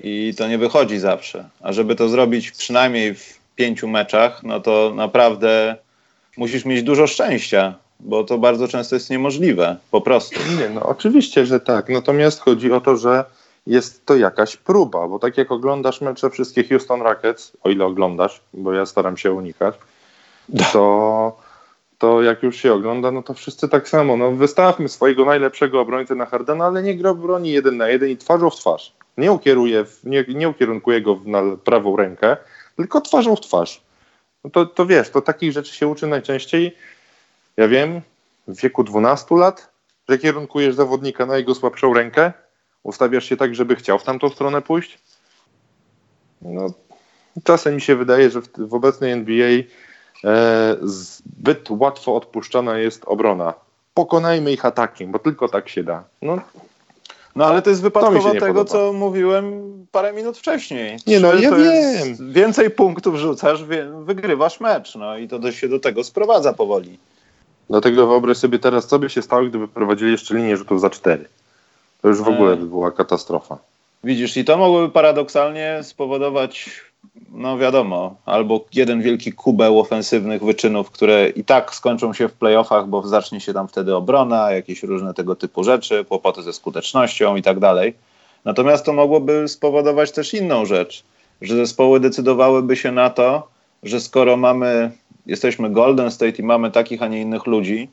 [0.04, 1.50] i to nie wychodzi zawsze.
[1.62, 5.76] A żeby to zrobić przynajmniej w pięciu meczach, no to naprawdę
[6.38, 10.40] musisz mieć dużo szczęścia, bo to bardzo często jest niemożliwe, po prostu.
[10.60, 11.90] Nie, no oczywiście, że tak.
[11.90, 13.26] Natomiast chodzi o to, że
[13.68, 18.42] jest to jakaś próba, bo tak jak oglądasz mecze wszystkie Houston Rockets, o ile oglądasz,
[18.54, 19.76] bo ja staram się unikać,
[20.74, 21.38] to,
[21.98, 24.18] to jak już się ogląda, no to wszyscy tak samo.
[24.18, 28.18] No wystawmy swojego najlepszego obrońcę na Hardena, ale nie gra broni jeden na jeden i
[28.18, 28.94] twarzą w twarz.
[29.20, 32.38] Nie ukieruje, nie, nie ukierunkuje go na prawą rękę,
[32.76, 33.82] tylko twarzą w twarz.
[34.44, 36.76] No to, to wiesz, to takich rzeczy się uczy najczęściej,
[37.58, 38.02] ja wiem,
[38.48, 39.72] w wieku 12 lat,
[40.10, 42.34] że kierunkujesz zawodnika na jego słabszą rękę,
[42.84, 45.00] ustawiasz się tak, żeby chciał w tamtą stronę pójść.
[46.42, 46.74] No,
[47.44, 49.50] czasem mi się wydaje, że w, w obecnej NBA
[50.24, 53.54] e, zbyt łatwo odpuszczana jest obrona.
[53.94, 56.04] Pokonajmy ich atakiem, bo tylko tak się da.
[56.22, 56.42] No,
[57.36, 60.98] no ale to jest wypadkowo to tego, co mówiłem parę minut wcześniej.
[61.08, 62.32] Nie no, ja wiem.
[62.34, 63.64] Więcej punktów rzucasz,
[64.04, 64.96] wygrywasz mecz.
[64.96, 66.98] No i to się do tego sprowadza powoli.
[67.70, 71.26] Dlatego wyobraź sobie teraz, co by się stało, gdyby prowadzili jeszcze linię rzutów za cztery.
[72.02, 73.58] To już w ogóle by była katastrofa.
[74.04, 76.82] Widzisz, i to mogłoby paradoksalnie spowodować,
[77.32, 82.88] no wiadomo, albo jeden wielki kubeł ofensywnych wyczynów, które i tak skończą się w playoffach,
[82.88, 87.42] bo zacznie się tam wtedy obrona, jakieś różne tego typu rzeczy, kłopoty ze skutecznością i
[87.42, 87.94] tak dalej.
[88.46, 91.04] Natomiast to mogłoby spowodować też inną rzecz,
[91.42, 93.48] że zespoły decydowałyby się na to,
[93.84, 94.92] że skoro mamy,
[95.26, 97.90] jesteśmy Golden State i mamy takich, a nie innych ludzi,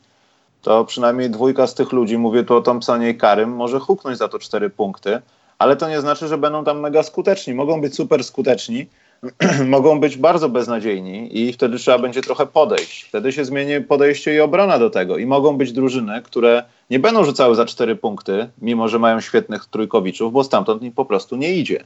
[0.61, 4.27] to przynajmniej dwójka z tych ludzi, mówię tu o Thompsonie i Karym, może huknąć za
[4.27, 5.21] to cztery punkty,
[5.59, 7.53] ale to nie znaczy, że będą tam mega skuteczni.
[7.53, 8.85] Mogą być super skuteczni,
[9.65, 13.03] mogą być bardzo beznadziejni i wtedy trzeba będzie trochę podejść.
[13.03, 15.17] Wtedy się zmieni podejście i obrona do tego.
[15.17, 19.65] I mogą być drużyny, które nie będą rzucały za cztery punkty, mimo że mają świetnych
[19.65, 21.83] trójkowiczów, bo stamtąd im po prostu nie idzie.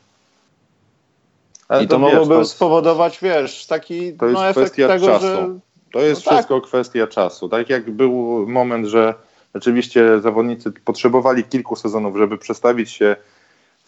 [1.68, 5.26] Ale I to, to mogłoby wiesz, spowodować, wiesz, taki to jest no, efekt tego, czasu.
[5.26, 5.50] że...
[5.94, 6.70] To jest no wszystko tak.
[6.70, 7.50] kwestia czasu.
[7.50, 9.14] Tak jak był moment, że
[9.56, 13.16] rzeczywiście zawodnicy potrzebowali kilku sezonów, żeby przestawić się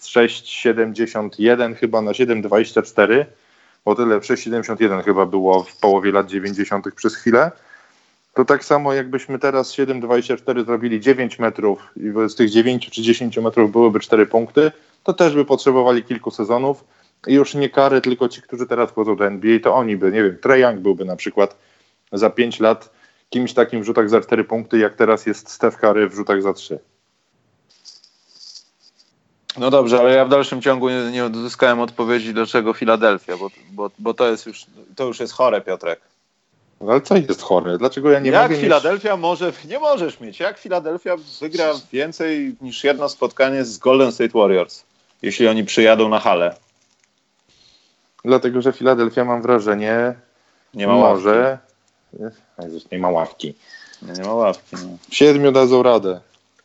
[0.04, 3.26] z 6,71 chyba na 7,24,
[3.86, 6.96] bo tyle 6,71 chyba było w połowie lat 90.
[6.96, 7.52] przez chwilę.
[8.34, 13.38] To tak samo jakbyśmy teraz 7,24 zrobili 9 metrów i z tych 9 czy 10
[13.38, 14.72] metrów byłyby 4 punkty,
[15.04, 16.84] to też by potrzebowali kilku sezonów
[17.28, 20.24] i już nie kary, tylko ci, którzy teraz wchodzą do NBA, to oni by, nie
[20.24, 21.58] wiem, Trae Young byłby na przykład
[22.12, 22.89] za 5 lat
[23.30, 26.54] kimś takim w rzutach za 4 punkty, jak teraz jest Steph Curry w rzutach za
[26.54, 26.80] 3.
[29.58, 33.92] No dobrze, ale ja w dalszym ciągu nie, nie uzyskałem odpowiedzi, dlaczego Filadelfia, bo, bo,
[34.00, 36.02] bo to jest już to już jest chore, Piotrek.
[36.82, 37.78] No ale co jest chore?
[37.78, 39.22] Dlaczego ja nie Jak mogę Filadelfia mieć...
[39.22, 44.84] może, nie możesz mieć, jak Filadelfia wygra więcej niż jedno spotkanie z Golden State Warriors,
[45.22, 46.56] jeśli oni przyjadą na halę?
[48.26, 50.16] Dlatego, że Filadelfia mam wrażenie
[50.74, 51.58] nie ma może...
[52.63, 53.54] Jezus, nie ma ławki.
[54.02, 54.76] Nie, nie ma ławki.
[54.76, 54.98] No.
[55.12, 56.22] Siedmiu dadzą radę.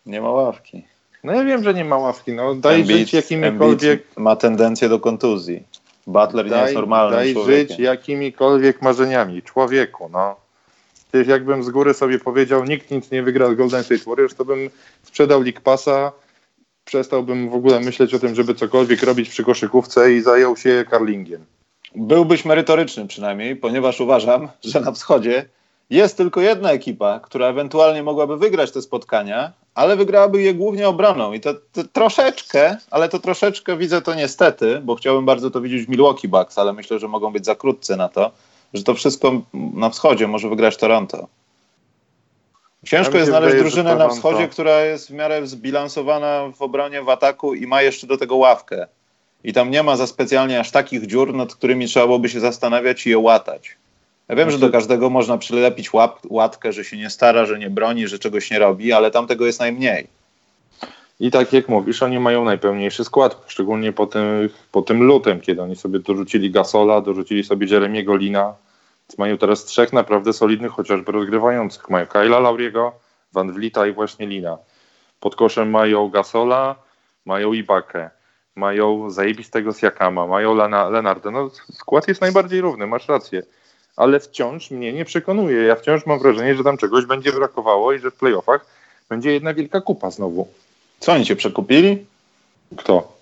[0.06, 0.84] Nie ma ławki.
[1.24, 2.32] No ja wiem, że nie ma ławki.
[2.32, 3.92] No, daj Embiid, żyć jakimikolwiek.
[4.00, 5.62] Embiid ma tendencję do kontuzji.
[6.06, 7.68] Butler daj, nie jest normalnym Daj człowiekiem.
[7.68, 9.42] żyć jakimikolwiek marzeniami.
[9.42, 10.36] Człowieku, no.
[11.12, 14.44] Przecież jakbym z góry sobie powiedział, nikt nic nie wygra z Golden State Warriors, to
[14.44, 14.70] bym
[15.02, 16.12] sprzedał League Passa,
[16.84, 21.44] przestałbym w ogóle myśleć o tym, żeby cokolwiek robić przy koszykówce i zajął się carlingiem.
[21.94, 25.48] Byłbyś merytoryczny przynajmniej, ponieważ uważam, że na wschodzie
[25.90, 31.32] jest tylko jedna ekipa, która ewentualnie mogłaby wygrać te spotkania, ale wygrałaby je głównie obroną.
[31.32, 35.86] I to, to, troszeczkę, ale to troszeczkę widzę to niestety, bo chciałbym bardzo to widzieć
[35.86, 38.30] w Milwaukee Bucks, ale myślę, że mogą być za krótcy na to,
[38.74, 41.28] że to wszystko na wschodzie może wygrać Toronto.
[42.86, 47.02] Ciężko ja jest znaleźć wydaje, drużynę na wschodzie, która jest w miarę zbilansowana w obronie,
[47.02, 48.86] w ataku i ma jeszcze do tego ławkę.
[49.44, 53.06] I tam nie ma za specjalnie aż takich dziur, nad którymi trzeba byłoby się zastanawiać
[53.06, 53.77] i je łatać.
[54.28, 57.70] Ja wiem, że do każdego można przylepić łap, łatkę, że się nie stara, że nie
[57.70, 60.06] broni, że czegoś nie robi, ale tam tego jest najmniej.
[61.20, 65.62] I tak jak mówisz, oni mają najpełniejszy skład, szczególnie po tym, po tym lutem, kiedy
[65.62, 68.54] oni sobie dorzucili Gasola, dorzucili sobie Jeremiego Lina.
[69.18, 71.90] Mają teraz trzech naprawdę solidnych, chociażby rozgrywających.
[71.90, 72.92] Mają Kyla Lauriego,
[73.32, 74.58] Van Vlita i właśnie Lina.
[75.20, 76.76] Pod koszem mają Gasola,
[77.24, 78.10] mają Ibakę,
[78.56, 81.30] mają zajebistego Siakama, mają Lena, Lenarda.
[81.30, 83.42] No, skład jest najbardziej równy, masz rację
[83.98, 85.62] ale wciąż mnie nie przekonuje.
[85.62, 88.66] Ja wciąż mam wrażenie, że tam czegoś będzie brakowało i że w playoffach
[89.08, 90.48] będzie jedna wielka kupa znowu.
[91.00, 92.06] Co oni cię przekupili?
[92.76, 93.12] Kto?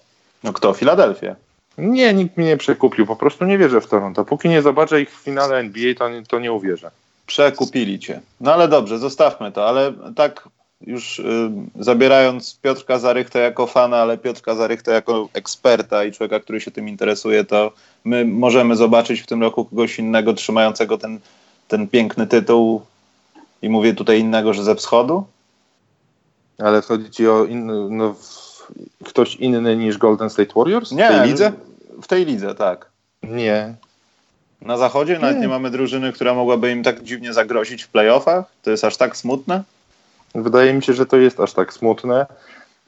[0.44, 0.74] No kto?
[0.74, 1.36] Filadelfia.
[1.78, 3.06] Nie, nikt mnie nie przekupił.
[3.06, 4.24] Po prostu nie wierzę w Toronto.
[4.24, 6.90] Póki nie zobaczę ich w finale NBA, to, to nie uwierzę.
[7.26, 8.20] Przekupili cię.
[8.40, 9.68] No ale dobrze, zostawmy to.
[9.68, 10.48] Ale tak
[10.80, 16.60] już y, zabierając Piotrka Zarychtę jako fana, ale Piotrka Zarychtę jako eksperta i człowieka, który
[16.60, 17.72] się tym interesuje, to
[18.04, 21.20] my możemy zobaczyć w tym roku kogoś innego trzymającego ten,
[21.68, 22.82] ten piękny tytuł
[23.62, 25.26] i mówię tutaj innego, że ze wschodu?
[26.58, 28.14] Ale chodzi ci o in, no,
[29.04, 30.92] ktoś inny niż Golden State Warriors?
[30.92, 31.52] Nie, w tej lidze?
[32.02, 32.90] W tej lidze, tak.
[33.22, 33.74] Nie.
[34.62, 38.44] Na zachodzie nawet nie mamy drużyny, która mogłaby im tak dziwnie zagrozić w playoffach?
[38.62, 39.62] To jest aż tak smutne?
[40.42, 42.26] Wydaje mi się, że to jest aż tak smutne,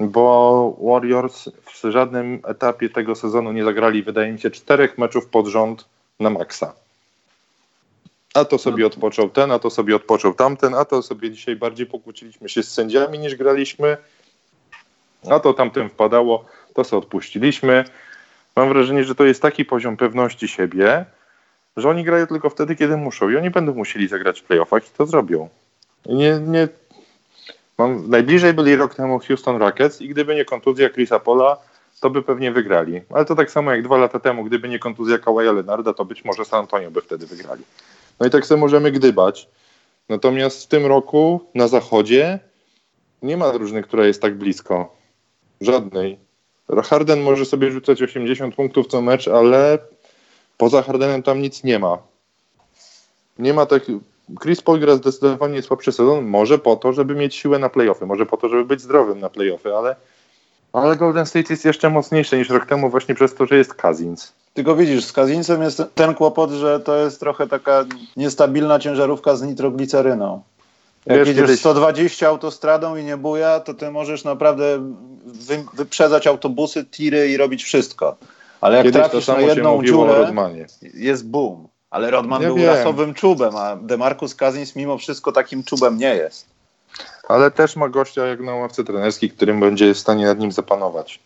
[0.01, 5.47] bo Warriors w żadnym etapie tego sezonu nie zagrali, wydaje mi się, czterech meczów pod
[5.47, 5.85] rząd
[6.21, 6.75] na maksa.
[8.35, 11.87] A to sobie odpoczął ten, a to sobie odpoczął tamten, a to sobie dzisiaj bardziej
[11.87, 13.97] pokłóciliśmy się z sędziami niż graliśmy,
[15.31, 17.85] a to tamten wpadało, to sobie odpuściliśmy.
[18.57, 21.05] Mam wrażenie, że to jest taki poziom pewności siebie,
[21.77, 24.91] że oni grają tylko wtedy, kiedy muszą i oni będą musieli zagrać w playoffach i
[24.97, 25.49] to zrobią.
[26.07, 26.69] Nie, nie,
[27.79, 31.57] mam, najbliżej byli rok temu Houston Rockets i gdyby nie kontuzja Chrisa Pola,
[32.01, 33.01] to by pewnie wygrali.
[33.11, 36.25] Ale to tak samo jak dwa lata temu, gdyby nie kontuzja Kawaja Leonarda, to być
[36.25, 37.63] może San Antonio by wtedy wygrali.
[38.21, 39.49] No i tak sobie możemy gdybać.
[40.09, 42.39] Natomiast w tym roku na zachodzie
[43.23, 44.97] nie ma drużyny, która jest tak blisko.
[45.61, 46.19] Żadnej.
[46.85, 49.79] Harden może sobie rzucać 80 punktów co mecz, ale
[50.57, 51.99] poza Hardenem tam nic nie ma.
[53.39, 53.83] Nie ma tak.
[54.43, 58.27] Chris Paul gra zdecydowanie słabszy sezon, może po to, żeby mieć siłę na playoffy, może
[58.27, 59.97] po to, żeby być zdrowym na playoffy, ale,
[60.73, 64.33] ale Golden State jest jeszcze mocniejsze niż rok temu właśnie przez to, że jest Cousins.
[64.55, 67.85] Tylko widzisz, z Kazincem jest ten kłopot, że to jest trochę taka
[68.17, 70.43] niestabilna ciężarówka z nitrogliceryną.
[71.07, 71.61] Jak Wiesz, jedziesz kiedyś...
[71.61, 74.79] 120 autostradą i nie buja, to ty możesz naprawdę
[75.25, 78.17] wy, wyprzedzać autobusy, tiry i robić wszystko.
[78.61, 80.33] Ale jak kiedyś trafisz na jedną dziurę,
[80.95, 81.69] jest boom.
[81.91, 82.67] Ale Rodman ja był wiem.
[82.67, 86.47] rasowym czubem, a Demarcus Cousins mimo wszystko takim czubem nie jest.
[87.29, 91.21] Ale też ma gościa jak na ławce trenerskiej, którym będzie w stanie nad nim zapanować.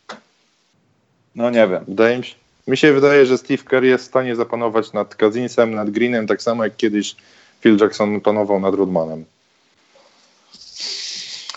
[1.34, 1.84] No nie wiem.
[1.88, 2.34] Wydaje mi się,
[2.66, 6.42] mi się wydaje, że Steve Kerr jest w stanie zapanować nad Cousinsem, nad Greenem, tak
[6.42, 7.16] samo jak kiedyś
[7.60, 9.24] Phil Jackson panował nad Rodmanem.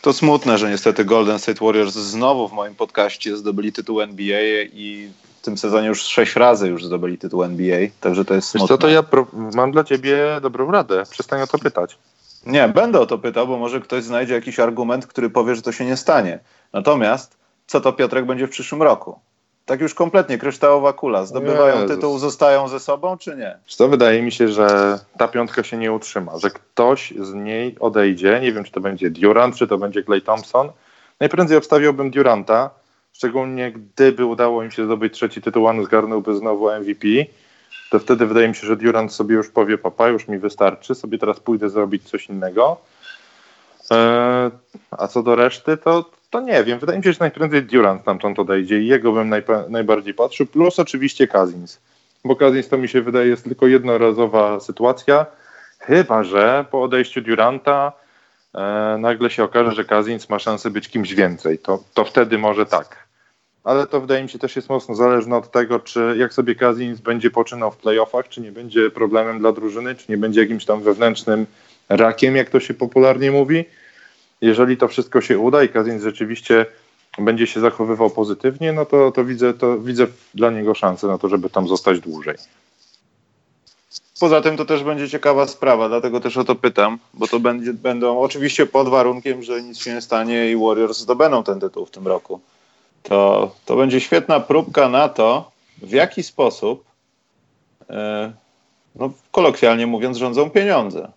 [0.01, 4.41] To smutne, że niestety Golden State Warriors znowu w moim podcaście zdobyli tytuł NBA
[4.73, 5.09] i
[5.45, 8.67] tym sezonie już sześć razy już zdobyli tytuł NBA, także to jest smutne.
[8.67, 9.03] Co, to ja
[9.55, 11.03] mam dla ciebie dobrą radę.
[11.09, 11.97] Przestań o to pytać.
[12.45, 15.71] Nie, będę o to pytał, bo może ktoś znajdzie jakiś argument, który powie, że to
[15.71, 16.39] się nie stanie.
[16.73, 19.19] Natomiast co to Piotrek będzie w przyszłym roku?
[19.65, 21.25] Tak już kompletnie, kryształowa kula.
[21.25, 21.95] Zdobywają Jezus.
[21.95, 23.57] tytuł, zostają ze sobą, czy nie?
[23.77, 28.39] To wydaje mi się, że ta piątka się nie utrzyma, że ktoś z niej odejdzie.
[28.41, 30.69] Nie wiem, czy to będzie Durant, czy to będzie Clay Thompson.
[31.19, 32.69] Najprędzej obstawiałbym Duranta,
[33.15, 37.07] szczególnie gdyby udało im się zdobyć trzeci tytuł, on zgarnąłby znowu MVP.
[37.91, 41.17] To wtedy wydaje mi się, że Durant sobie już powie, papa, już mi wystarczy, sobie
[41.17, 42.77] teraz pójdę zrobić coś innego.
[43.91, 44.51] Eee,
[44.91, 46.79] a co do reszty, to to nie wiem.
[46.79, 49.33] Wydaje mi się, że najprędzej Durant stamtąd odejdzie i jego bym
[49.69, 50.45] najbardziej patrzył.
[50.45, 51.79] Plus oczywiście Kazins.
[52.25, 55.25] Bo Kazins to mi się wydaje jest tylko jednorazowa sytuacja.
[55.79, 57.91] Chyba, że po odejściu Duranta
[58.55, 61.59] e, nagle się okaże, że Kazins ma szansę być kimś więcej.
[61.59, 63.04] To, to wtedy może tak.
[63.65, 66.99] Ale to wydaje mi się też jest mocno zależne od tego, czy jak sobie Kazins
[66.99, 70.81] będzie poczynał w playoffach, czy nie będzie problemem dla drużyny, czy nie będzie jakimś tam
[70.81, 71.45] wewnętrznym
[71.89, 73.65] rakiem, jak to się popularnie mówi
[74.41, 76.65] jeżeli to wszystko się uda i Kazin rzeczywiście
[77.17, 81.29] będzie się zachowywał pozytywnie, no to, to, widzę, to widzę dla niego szansę na to,
[81.29, 82.35] żeby tam zostać dłużej.
[84.19, 87.73] Poza tym to też będzie ciekawa sprawa, dlatego też o to pytam, bo to będzie,
[87.73, 91.91] będą oczywiście pod warunkiem, że nic się nie stanie i Warriors zdobędą ten tytuł w
[91.91, 92.39] tym roku.
[93.09, 96.85] To, to będzie świetna próbka na to, w jaki sposób,
[97.89, 98.33] e,
[98.95, 101.11] no kolokwialnie mówiąc, rządzą pieniądze.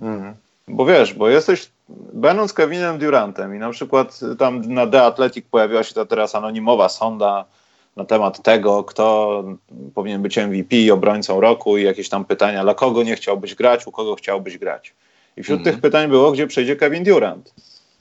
[0.00, 0.34] Mhm.
[0.68, 1.70] Bo wiesz, bo jesteś
[2.12, 6.88] będąc Kevinem Durantem i na przykład tam na The Athletic pojawiła się ta teraz anonimowa
[6.88, 7.44] sonda
[7.96, 9.44] na temat tego, kto
[9.94, 13.92] powinien być MVP, obrońcą roku i jakieś tam pytania, dla kogo nie chciałbyś grać, u
[13.92, 14.94] kogo chciałbyś grać.
[15.36, 15.74] I wśród mhm.
[15.74, 17.54] tych pytań było, gdzie przejdzie Kevin Durant.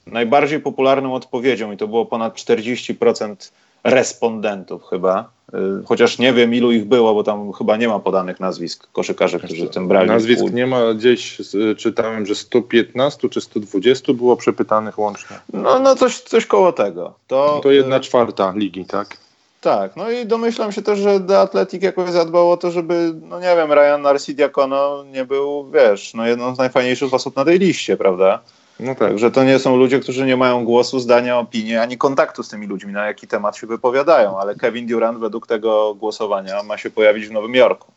[0.08, 3.52] Najbardziej popularną odpowiedzią, i to było ponad 40%
[3.84, 8.40] respondentów chyba, y, chociaż nie wiem ilu ich było, bo tam chyba nie ma podanych
[8.40, 10.08] nazwisk koszykarzy, którzy w tym brali.
[10.08, 11.38] Nazwisk nie ma, gdzieś
[11.78, 15.38] czytałem, że 115 czy 120 było przepytanych łącznie.
[15.54, 17.14] No, no coś, coś koło tego.
[17.28, 19.18] To, to jedna y, czwarta ligi, tak?
[19.62, 23.40] Tak, no i domyślam się też, że The Athletic jakoś zadbał o to, żeby, no
[23.40, 27.98] nie wiem, Ryan Narcidiakono nie był, wiesz, no jedną z najfajniejszych osób na tej liście,
[27.98, 28.40] prawda?
[28.80, 29.20] No tak.
[29.20, 32.68] Że to nie są ludzie, którzy nie mają głosu, zdania, opinii, ani kontaktu z tymi
[32.68, 37.28] ludźmi, na jaki temat się wypowiadają, ale Kevin Durant według tego głosowania ma się pojawić
[37.28, 37.92] w Nowym Jorku.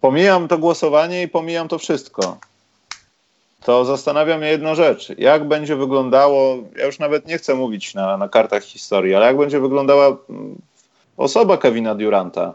[0.00, 2.38] Pomijam to głosowanie i pomijam to wszystko.
[3.64, 5.12] To zastanawia mnie jedną rzecz.
[5.18, 9.36] Jak będzie wyglądało, ja już nawet nie chcę mówić na, na kartach historii, ale jak
[9.36, 10.56] będzie wyglądała mm,
[11.16, 12.54] osoba Kevina Duranta,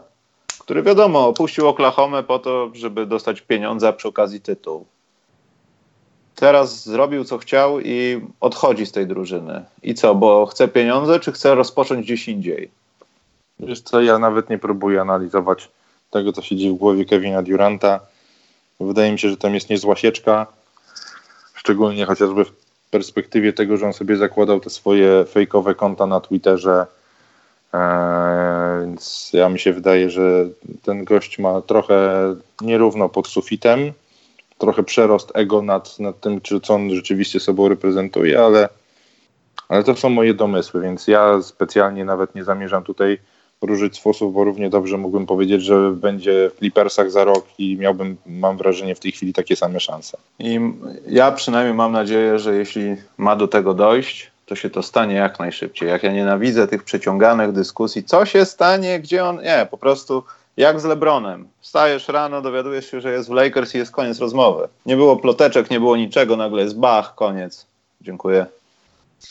[0.58, 4.86] który wiadomo, opuścił Oklahomę po to, żeby dostać pieniądze, a przy okazji tytuł
[6.40, 9.64] teraz zrobił co chciał i odchodzi z tej drużyny.
[9.82, 12.70] I co, bo chce pieniądze, czy chce rozpocząć gdzieś indziej?
[13.60, 15.68] Wiesz co, ja nawet nie próbuję analizować
[16.10, 18.00] tego, co siedzi w głowie Kevina Duranta.
[18.80, 20.46] Wydaje mi się, że tam jest niezła sieczka,
[21.54, 22.52] szczególnie chociażby w
[22.90, 26.86] perspektywie tego, że on sobie zakładał te swoje fejkowe konta na Twitterze.
[27.72, 30.48] Eee, więc ja mi się wydaje, że
[30.82, 31.96] ten gość ma trochę
[32.60, 33.92] nierówno pod sufitem,
[34.58, 38.68] trochę przerost ego nad, nad tym, czy co on rzeczywiście sobą reprezentuje, ale,
[39.68, 43.18] ale to są moje domysły, więc ja specjalnie nawet nie zamierzam tutaj
[43.62, 47.76] różyć z fosów, bo równie dobrze mógłbym powiedzieć, że będzie w Clippersach za rok i
[47.76, 50.18] miałbym, mam wrażenie, w tej chwili takie same szanse.
[50.38, 50.60] I
[51.06, 55.38] ja przynajmniej mam nadzieję, że jeśli ma do tego dojść, to się to stanie jak
[55.38, 55.88] najszybciej.
[55.88, 59.36] Jak ja nienawidzę tych przeciąganych dyskusji, co się stanie, gdzie on.
[59.36, 60.22] Nie, po prostu
[60.58, 61.48] jak z LeBronem.
[61.60, 64.68] Wstajesz rano, dowiadujesz się, że jest w Lakers i jest koniec rozmowy.
[64.86, 67.66] Nie było ploteczek, nie było niczego, nagle jest bach, koniec.
[68.00, 68.46] Dziękuję.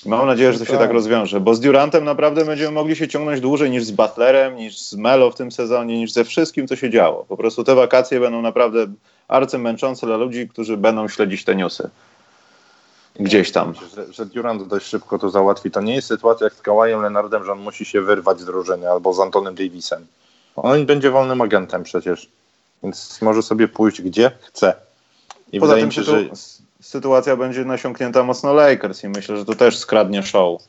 [0.05, 0.91] Mam nadzieję, że to się tak.
[0.91, 4.93] rozwiąże, bo z Durantem naprawdę będziemy mogli się ciągnąć dłużej niż z Butlerem, niż z
[4.93, 7.25] Melo w tym sezonie, niż ze wszystkim, co się działo.
[7.29, 8.87] Po prostu te wakacje będą naprawdę
[9.27, 11.89] arcymęczące dla ludzi, którzy będą śledzić te newsy.
[13.19, 13.73] Gdzieś tam.
[13.95, 15.71] Że, że Durant dość szybko to załatwi.
[15.71, 18.91] To nie jest sytuacja jak z Kawajem Leonardem, że on musi się wyrwać z drużyny
[18.91, 20.07] albo z Antonem Davisem.
[20.57, 22.29] On będzie wolnym agentem przecież,
[22.83, 24.75] więc może sobie pójść gdzie chce.
[25.51, 26.23] I Poza tym się, że
[26.81, 30.61] sytuacja będzie nasiąknięta mocno Lakers i myślę, że to też skradnie show.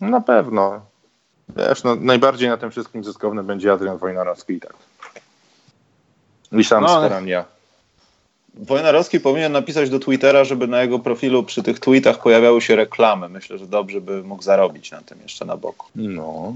[0.00, 0.80] Na pewno.
[1.56, 4.74] Wiesz, no, najbardziej na tym wszystkim zyskowny będzie Adrian Wojnarowski i tak.
[6.52, 7.44] I sam no, Starania.
[8.54, 13.28] Wojnarowski powinien napisać do Twittera, żeby na jego profilu przy tych tweetach pojawiały się reklamy.
[13.28, 15.86] Myślę, że dobrze by mógł zarobić na tym jeszcze na boku.
[15.94, 16.54] No.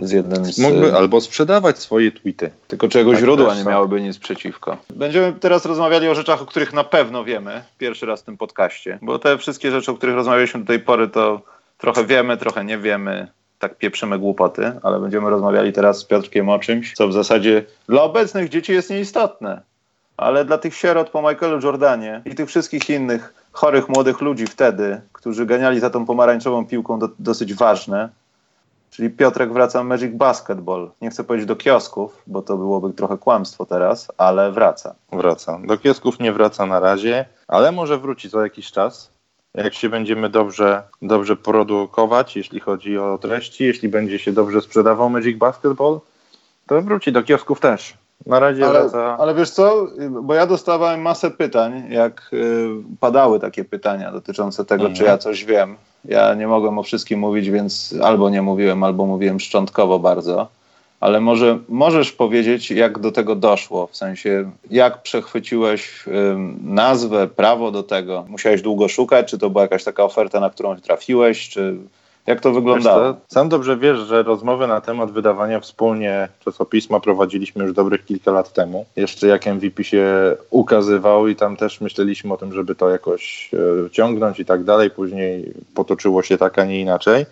[0.00, 0.58] Z jednym z...
[0.58, 2.50] Mógłby albo sprzedawać swoje tweety.
[2.68, 4.76] Tylko czego tak źródła nie miałyby nic przeciwko.
[4.90, 7.62] Będziemy teraz rozmawiali o rzeczach, o których na pewno wiemy.
[7.78, 8.98] Pierwszy raz w tym podcaście.
[9.02, 11.40] Bo te wszystkie rzeczy, o których rozmawialiśmy do tej pory, to
[11.78, 13.28] trochę wiemy, trochę nie wiemy.
[13.58, 18.02] Tak pieprzymy głupoty, ale będziemy rozmawiali teraz z Piotrkiem o czymś, co w zasadzie dla
[18.02, 19.60] obecnych dzieci jest nieistotne.
[20.16, 25.00] Ale dla tych sierot po Michaelu Jordanie i tych wszystkich innych chorych młodych ludzi wtedy,
[25.12, 28.08] którzy ganiali za tą pomarańczową piłką do, dosyć ważne,
[28.94, 30.90] Czyli Piotrek wraca Magic Basketball.
[31.00, 34.94] Nie chcę powiedzieć do kiosków, bo to byłoby trochę kłamstwo teraz, ale wraca.
[35.12, 35.60] Wraca.
[35.64, 39.10] Do kiosków nie wraca na razie, ale może wróci za jakiś czas.
[39.54, 45.10] Jak się będziemy dobrze, dobrze produkować, jeśli chodzi o treści, jeśli będzie się dobrze sprzedawał
[45.10, 46.00] Magic Basketball,
[46.66, 47.94] to wróci do kiosków też.
[48.26, 49.16] Na razie ale, wraca...
[49.18, 49.86] ale wiesz co,
[50.22, 52.68] bo ja dostawałem masę pytań, jak y,
[53.00, 54.96] padały takie pytania dotyczące tego, mhm.
[54.96, 59.06] czy ja coś wiem ja nie mogłem o wszystkim mówić, więc albo nie mówiłem, albo
[59.06, 60.48] mówiłem szczątkowo bardzo.
[61.00, 63.86] Ale może możesz powiedzieć, jak do tego doszło?
[63.86, 66.04] W sensie, jak przechwyciłeś
[66.64, 68.24] nazwę, prawo do tego?
[68.28, 69.30] Musiałeś długo szukać?
[69.30, 71.48] Czy to była jakaś taka oferta, na którą trafiłeś?
[71.48, 71.76] Czy
[72.26, 73.16] jak to wyglądało?
[73.28, 78.52] sam dobrze wiesz, że rozmowy na temat wydawania wspólnie czasopisma prowadziliśmy już dobrych kilka lat
[78.52, 78.86] temu.
[78.96, 83.50] Jeszcze jak MVP się ukazywał i tam też myśleliśmy o tym, żeby to jakoś
[83.86, 84.90] e, ciągnąć i tak dalej.
[84.90, 87.26] Później potoczyło się tak, a nie inaczej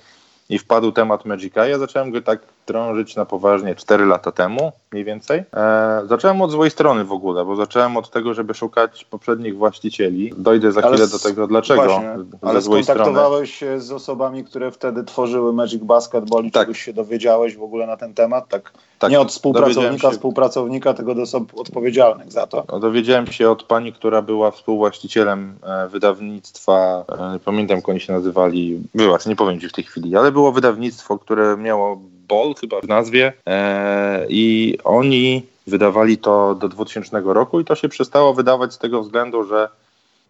[0.48, 1.66] i wpadł temat Magica.
[1.66, 5.42] Ja zacząłem go tak drążyć na poważnie 4 lata temu, mniej więcej.
[5.56, 10.32] E, zacząłem od złej strony w ogóle, bo zacząłem od tego, żeby szukać poprzednich właścicieli.
[10.36, 11.82] Dojdę za ale chwilę do tego, dlaczego.
[11.82, 16.62] Właśnie, ale skontaktowałeś się z osobami, które wtedy tworzyły Magic Basketball i tak.
[16.62, 18.48] czegoś się dowiedziałeś w ogóle na ten temat?
[18.48, 19.10] Tak, tak.
[19.10, 20.16] nie od współpracownika, się...
[20.16, 22.64] współpracownika, tylko do osób odpowiedzialnych za to.
[22.72, 28.12] No, dowiedziałem się od pani, która była współwłaścicielem e, wydawnictwa, nie pamiętam jak oni się
[28.12, 32.00] nazywali, była, nie powiem ci w tej chwili, ale było wydawnictwo, które miało
[32.32, 37.88] Ball chyba w nazwie e, i oni wydawali to do 2000 roku i to się
[37.88, 39.68] przestało wydawać z tego względu, że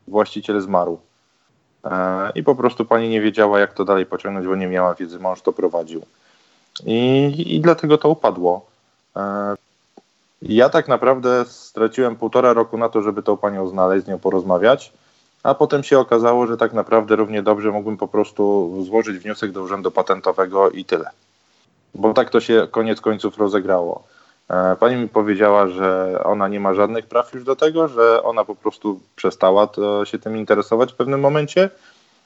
[0.09, 0.98] właściciel zmarł.
[1.84, 5.18] E, I po prostu pani nie wiedziała, jak to dalej pociągnąć, bo nie miała wiedzy,
[5.18, 6.03] mąż to prowadził.
[6.86, 8.66] I, i dlatego to upadło.
[9.16, 9.55] E,
[10.42, 14.92] ja tak naprawdę straciłem półtora roku na to, żeby tą panią znaleźć, z nią porozmawiać,
[15.42, 19.62] a potem się okazało, że tak naprawdę równie dobrze mógłbym po prostu złożyć wniosek do
[19.62, 21.11] urzędu patentowego i tyle
[21.95, 24.03] bo tak to się koniec końców rozegrało.
[24.51, 28.45] E, pani mi powiedziała, że ona nie ma żadnych praw już do tego, że ona
[28.45, 29.68] po prostu przestała
[30.05, 31.70] się tym interesować w pewnym momencie.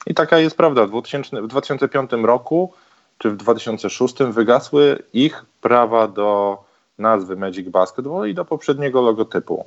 [0.07, 0.87] I taka jest prawda.
[0.87, 2.73] W, 2000, w 2005 roku
[3.19, 6.59] czy w 2006 wygasły ich prawa do
[6.99, 9.67] nazwy Magic Basketball i do poprzedniego logotypu.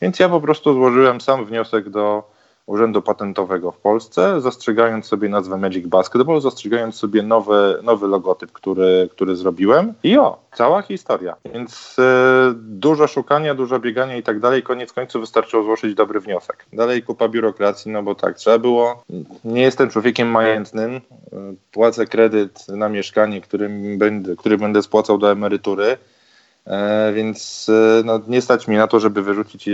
[0.00, 2.35] Więc ja po prostu złożyłem sam wniosek do
[2.66, 9.08] Urzędu Patentowego w Polsce, zastrzegając sobie nazwę Magic Basketball, zastrzegając sobie nowy, nowy logotyp, który,
[9.12, 9.94] który zrobiłem.
[10.02, 11.36] I o, cała historia.
[11.54, 14.62] Więc e, dużo szukania, dużo biegania i tak dalej.
[14.62, 16.66] Koniec końców wystarczyło złożyć dobry wniosek.
[16.72, 19.02] Dalej kupa biurokracji, no bo tak, trzeba było.
[19.44, 20.94] Nie jestem człowiekiem majętnym.
[20.94, 21.00] E,
[21.72, 25.96] płacę kredyt na mieszkanie, którym będę, który będę spłacał do emerytury
[27.14, 29.68] więc e, no, nie stać mi na to, żeby wyrzucić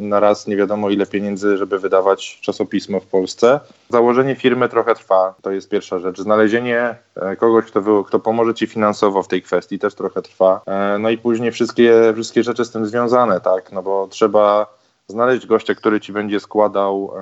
[0.00, 3.60] na raz nie wiadomo ile pieniędzy, żeby wydawać czasopismo w Polsce.
[3.90, 6.20] Założenie firmy trochę trwa, to jest pierwsza rzecz.
[6.20, 10.60] Znalezienie e, kogoś, kto, kto pomoże ci finansowo w tej kwestii też trochę trwa.
[10.98, 14.66] No i później wszystkie, wszystkie rzeczy z tym związane, tak, no bo trzeba
[15.08, 17.12] znaleźć gościa, który ci będzie składał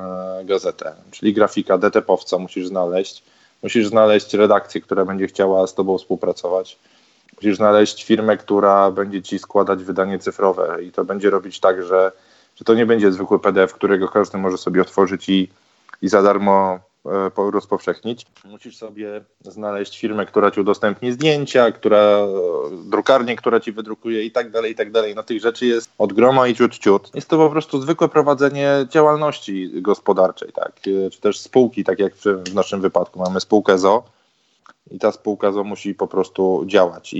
[0.45, 3.23] gazetę, czyli grafika, DTP-owca musisz znaleźć.
[3.62, 6.79] Musisz znaleźć redakcję, która będzie chciała z tobą współpracować
[7.41, 12.12] musisz znaleźć firmę, która będzie ci składać wydanie cyfrowe i to będzie robić tak, że,
[12.57, 15.49] że to nie będzie zwykły PDF, którego każdy może sobie otworzyć i,
[16.03, 18.26] i za darmo e, rozpowszechnić.
[18.45, 22.18] Musisz sobie znaleźć firmę, która ci udostępni zdjęcia, która,
[22.84, 25.14] drukarnię, która ci wydrukuje i tak dalej, i tak dalej.
[25.14, 27.11] No tych rzeczy jest od groma i ciut ciut.
[27.14, 30.72] Jest to po prostu zwykłe prowadzenie działalności gospodarczej, tak?
[30.82, 33.18] czy też spółki, tak jak w, w naszym wypadku.
[33.18, 34.05] Mamy spółkę ZO,
[34.91, 37.14] i ta spółka musi po prostu działać.
[37.14, 37.18] I,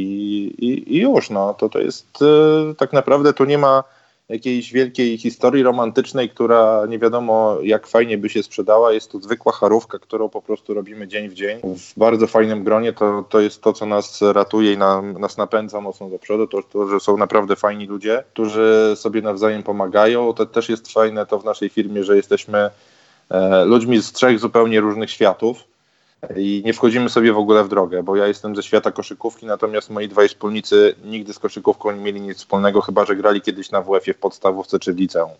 [0.59, 3.85] i, i już, no, to, to jest e, tak naprawdę tu nie ma
[4.31, 8.93] jakiejś wielkiej historii romantycznej, która nie wiadomo jak fajnie by się sprzedała.
[8.93, 11.61] Jest to zwykła charówka, którą po prostu robimy dzień w dzień.
[11.62, 15.81] W bardzo fajnym gronie to, to jest to, co nas ratuje i na, nas napędza
[15.81, 16.47] mocno do przodu.
[16.47, 20.33] To, to, że są naprawdę fajni ludzie, którzy sobie nawzajem pomagają.
[20.33, 22.71] To też jest fajne to w naszej firmie, że jesteśmy
[23.31, 25.70] e, ludźmi z trzech zupełnie różnych światów
[26.37, 29.91] i nie wchodzimy sobie w ogóle w drogę, bo ja jestem ze świata koszykówki, natomiast
[29.91, 33.83] moi dwaj wspólnicy nigdy z koszykówką nie mieli nic wspólnego, chyba że grali kiedyś na
[33.83, 35.31] WF-ie w podstawówce czy w liceum.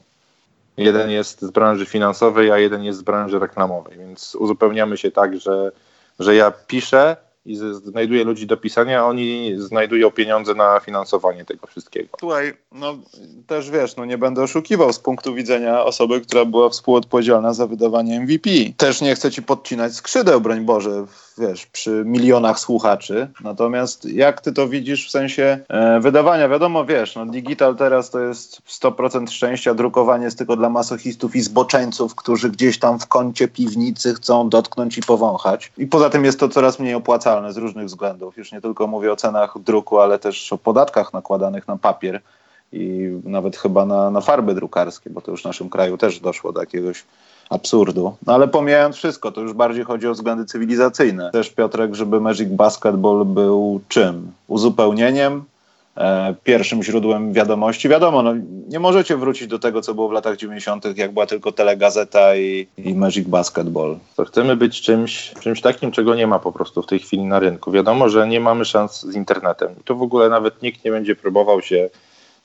[0.77, 5.41] Jeden jest z branży finansowej, a jeden jest z branży reklamowej, więc uzupełniamy się tak,
[5.41, 5.73] że,
[6.19, 11.67] że ja piszę, i znajduje ludzi do pisania, a oni znajdują pieniądze na finansowanie tego
[11.67, 12.09] wszystkiego.
[12.21, 12.99] Słuchaj, no
[13.47, 18.21] też wiesz, no nie będę oszukiwał z punktu widzenia osoby, która była współodpowiedzialna za wydawanie
[18.21, 18.51] MVP.
[18.77, 21.07] Też nie chcę ci podcinać skrzydeł, broń Boże,
[21.41, 23.29] wiesz, przy milionach słuchaczy.
[23.45, 26.49] Natomiast jak ty to widzisz w sensie e, wydawania?
[26.49, 31.41] Wiadomo, wiesz, no digital teraz to jest 100% szczęścia, drukowanie jest tylko dla masochistów i
[31.41, 35.73] zboczeńców, którzy gdzieś tam w kącie piwnicy chcą dotknąć i powąchać.
[35.79, 38.37] I poza tym jest to coraz mniej opłacalne z różnych względów.
[38.37, 42.21] Już nie tylko mówię o cenach druku, ale też o podatkach nakładanych na papier
[42.73, 46.53] i nawet chyba na, na farby drukarskie, bo to już w naszym kraju też doszło
[46.53, 47.05] do jakiegoś
[47.51, 48.17] absurdu.
[48.27, 51.31] No ale pomijając wszystko, to już bardziej chodzi o względy cywilizacyjne.
[51.31, 54.33] Też Piotrek, żeby Magic Basketball był czym?
[54.49, 55.45] Uzupełnieniem,
[55.97, 57.89] e, pierwszym źródłem wiadomości.
[57.89, 58.35] Wiadomo, no,
[58.69, 62.67] nie możecie wrócić do tego, co było w latach 90., jak była tylko telegazeta i,
[62.79, 63.97] i Magic Basketball.
[64.17, 67.39] To chcemy być czymś, czymś takim, czego nie ma po prostu w tej chwili na
[67.39, 67.71] rynku.
[67.71, 69.69] Wiadomo, że nie mamy szans z internetem.
[69.85, 71.91] To w ogóle nawet nikt nie będzie próbował się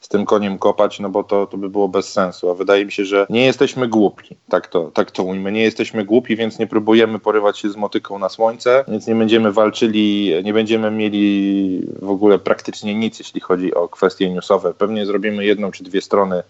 [0.06, 2.50] z tym koniem kopać, no bo to, to by było bez sensu.
[2.50, 5.52] A wydaje mi się, że nie jesteśmy głupi, tak to, tak to ujmę.
[5.52, 9.52] Nie jesteśmy głupi, więc nie próbujemy porywać się z motyką na słońce, więc nie będziemy
[9.52, 14.74] walczyli, nie będziemy mieli w ogóle praktycznie nic, jeśli chodzi o kwestie newsowe.
[14.74, 16.44] Pewnie zrobimy jedną czy dwie strony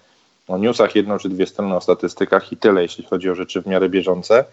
[0.48, 3.68] o newsach, jedną czy dwie strony o statystykach i tyle, jeśli chodzi o rzeczy w
[3.68, 4.46] miarę bieżące.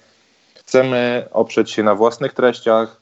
[0.55, 3.01] Chcemy oprzeć się na własnych treściach,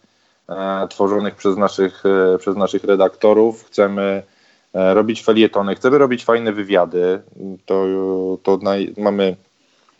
[0.48, 3.64] e, tworzonych przez naszych, e, przez naszych redaktorów.
[3.64, 4.22] Chcemy
[4.74, 7.22] robić felietony, chcemy robić fajne wywiady,
[7.66, 7.86] to,
[8.42, 9.36] to naj, mamy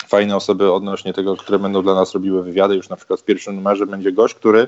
[0.09, 2.75] fajne osoby odnośnie tego, które będą dla nas robiły wywiady.
[2.75, 4.67] Już na przykład w pierwszym numerze będzie gość, który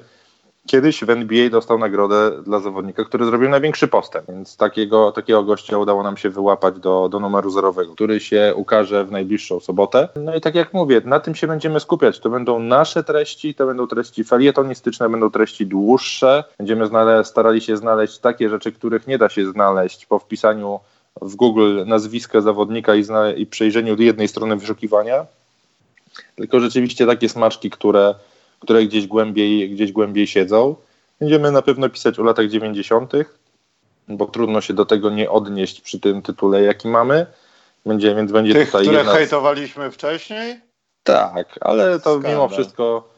[0.66, 5.78] Kiedyś w NBA dostał nagrodę dla zawodnika, który zrobił największy postęp, więc takiego, takiego gościa
[5.78, 10.08] udało nam się wyłapać do, do numeru zerowego, który się ukaże w najbliższą sobotę.
[10.16, 12.20] No i tak jak mówię, na tym się będziemy skupiać.
[12.20, 16.44] To będą nasze treści, to będą treści felietonistyczne, będą treści dłuższe.
[16.58, 20.80] Będziemy znale- starali się znaleźć takie rzeczy, których nie da się znaleźć po wpisaniu
[21.22, 25.26] w Google nazwiska zawodnika i, zna- i przejrzeniu jednej strony wyszukiwania.
[26.36, 28.14] Tylko rzeczywiście takie smaczki, które
[28.62, 30.74] które gdzieś głębiej, gdzieś głębiej siedzą.
[31.20, 33.12] Będziemy na pewno pisać o latach 90.,
[34.08, 37.26] bo trudno się do tego nie odnieść przy tym tytule, jaki mamy.
[37.86, 39.12] Będzie, więc będzie Tych, tutaj które jedna...
[39.12, 40.60] hejtowaliśmy wcześniej?
[41.02, 42.32] Tak, ale to Skandal.
[42.32, 43.08] mimo wszystko,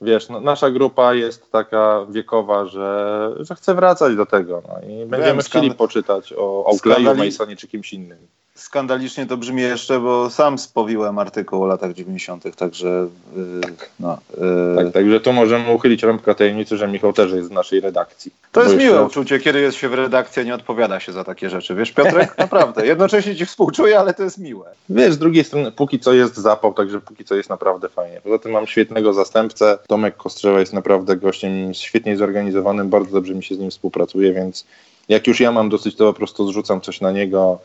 [0.00, 4.62] wiesz, no, nasza grupa jest taka wiekowa, że, że chce wracać do tego.
[4.68, 7.14] No, I będziemy Wiem, chcieli poczytać o Oakleyu.
[7.14, 8.18] Masonie czy kimś innym
[8.54, 13.60] skandalicznie to brzmi jeszcze, bo sam spowiłem artykuł o latach 90., także yy,
[14.00, 14.18] no.
[14.30, 14.84] Yy.
[14.84, 18.32] Tak, także tu możemy uchylić rąbka tajemnicy, że Michał też jest z naszej redakcji.
[18.52, 19.06] To jest miłe jeszcze...
[19.06, 21.74] uczucie, kiedy jest się w redakcji, a nie odpowiada się za takie rzeczy.
[21.74, 24.66] Wiesz, Piotrek, naprawdę, jednocześnie ci współczuję, ale to jest miłe.
[24.88, 28.20] Wiesz, z drugiej strony, póki co jest zapał, także póki co jest naprawdę fajnie.
[28.20, 29.78] Poza tym mam świetnego zastępcę.
[29.88, 34.66] Tomek Kostrzewa jest naprawdę gościem świetnie zorganizowanym, bardzo dobrze mi się z nim współpracuje, więc
[35.08, 37.58] jak już ja mam dosyć, to po prostu zrzucam coś na niego,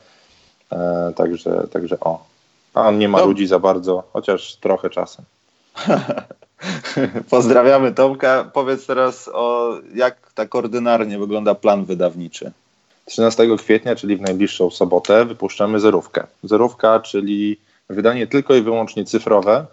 [0.71, 2.25] E, także, także o.
[2.73, 3.25] A on nie ma no.
[3.25, 5.25] ludzi za bardzo, chociaż trochę czasem.
[7.29, 8.49] Pozdrawiamy Tomka.
[8.53, 12.51] Powiedz teraz o jak tak ordynarnie wygląda plan wydawniczy.
[13.05, 16.27] 13 kwietnia, czyli w najbliższą sobotę, wypuszczamy zerówkę.
[16.43, 17.57] Zerówka, czyli
[17.89, 19.65] wydanie tylko i wyłącznie cyfrowe,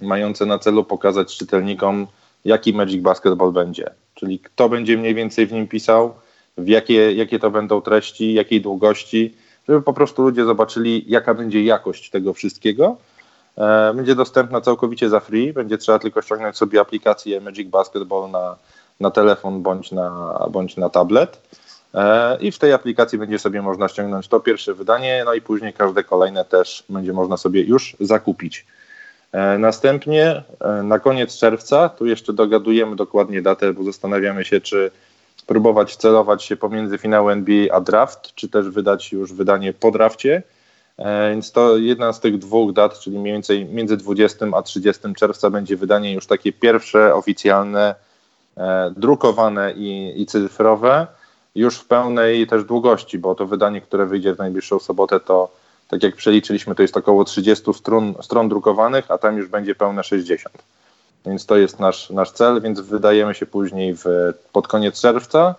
[0.00, 2.06] mające na celu pokazać czytelnikom,
[2.44, 3.90] jaki Magic Basketball będzie.
[4.14, 6.14] Czyli kto będzie mniej więcej w nim pisał,
[6.58, 9.34] w jakie, jakie to będą treści, jakiej długości,
[9.68, 12.96] żeby po prostu ludzie zobaczyli, jaka będzie jakość tego wszystkiego.
[13.58, 18.56] E, będzie dostępna całkowicie za free, będzie trzeba tylko ściągnąć sobie aplikację Magic Basketball na,
[19.00, 21.40] na telefon bądź na, bądź na tablet.
[21.94, 25.72] E, I w tej aplikacji będzie sobie można ściągnąć to pierwsze wydanie, no i później
[25.72, 28.66] każde kolejne też będzie można sobie już zakupić.
[29.32, 30.42] E, następnie
[30.82, 34.90] na koniec czerwca, tu jeszcze dogadujemy dokładnie datę, bo zastanawiamy się, czy
[35.42, 40.42] próbować celować się pomiędzy finałem NBA a draft, czy też wydać już wydanie po drafcie.
[40.98, 45.14] E, więc to jedna z tych dwóch dat, czyli mniej więcej między 20 a 30
[45.14, 47.94] czerwca będzie wydanie już takie pierwsze oficjalne,
[48.56, 51.06] e, drukowane i, i cyfrowe,
[51.54, 55.50] już w pełnej też długości, bo to wydanie, które wyjdzie w najbliższą sobotę, to
[55.88, 60.04] tak jak przeliczyliśmy, to jest około 30 stron, stron drukowanych, a tam już będzie pełne
[60.04, 60.58] 60.
[61.26, 64.04] Więc to jest nasz, nasz cel, więc wydajemy się później w,
[64.52, 65.54] pod koniec czerwca.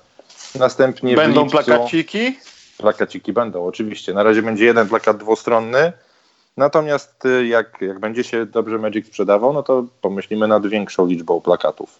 [0.56, 2.38] Następnie Będą lipcu, plakaciki?
[2.78, 4.14] Plakaciki będą, oczywiście.
[4.14, 5.94] Na razie będzie jeden plakat dwustronny.
[6.58, 11.42] Natomiast y, jak, jak będzie się dobrze Magic sprzedawał, no to pomyślimy nad większą liczbą
[11.42, 12.00] plakatów.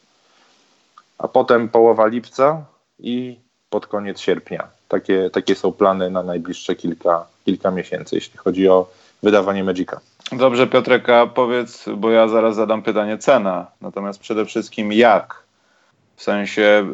[1.18, 2.66] A potem połowa lipca
[3.00, 3.40] i
[3.70, 4.68] pod koniec sierpnia.
[4.88, 8.88] Takie, takie są plany na najbliższe kilka, kilka miesięcy, jeśli chodzi o
[9.24, 10.00] wydawanie Magica.
[10.32, 15.42] Dobrze, Piotreka, powiedz, bo ja zaraz zadam pytanie cena, natomiast przede wszystkim jak?
[16.16, 16.88] W sensie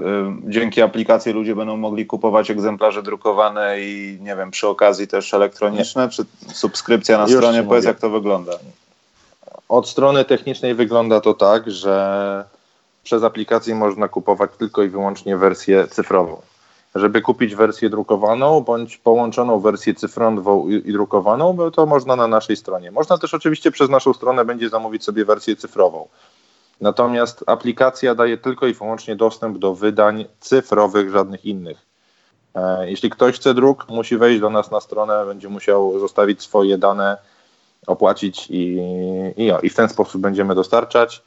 [0.47, 5.33] y, dzięki aplikacji ludzie będą mogli kupować egzemplarze drukowane i nie wiem, przy okazji też
[5.33, 7.63] elektroniczne, czy subskrypcja na Już stronie?
[7.63, 8.51] Powiedz, jak to wygląda.
[9.69, 12.45] Od strony technicznej wygląda to tak, że
[13.03, 16.41] przez aplikację można kupować tylko i wyłącznie wersję cyfrową
[16.97, 22.91] żeby kupić wersję drukowaną bądź połączoną wersję cyfrową i, drukowaną, to można na naszej stronie.
[22.91, 26.07] Można też oczywiście przez naszą stronę będzie zamówić sobie wersję cyfrową.
[26.81, 31.85] Natomiast aplikacja daje tylko i wyłącznie dostęp do wydań cyfrowych, żadnych innych.
[32.55, 36.77] E, jeśli ktoś chce druk, musi wejść do nas na stronę, będzie musiał zostawić swoje
[36.77, 37.17] dane,
[37.87, 38.77] opłacić i,
[39.37, 41.23] i, i w ten sposób będziemy dostarczać.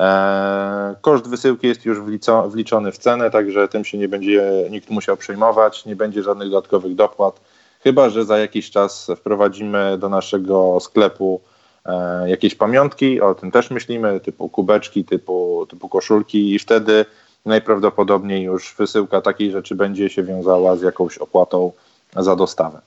[0.00, 1.98] E, koszt wysyłki jest już
[2.46, 6.94] wliczony w cenę, także tym się nie będzie nikt musiał przejmować, nie będzie żadnych dodatkowych
[6.94, 7.40] dopłat,
[7.80, 11.40] chyba że za jakiś czas wprowadzimy do naszego sklepu
[11.86, 17.04] e, jakieś pamiątki, o tym też myślimy, typu kubeczki, typu, typu koszulki i wtedy
[17.46, 21.72] najprawdopodobniej już wysyłka takiej rzeczy będzie się wiązała z jakąś opłatą
[22.16, 22.80] za dostawę.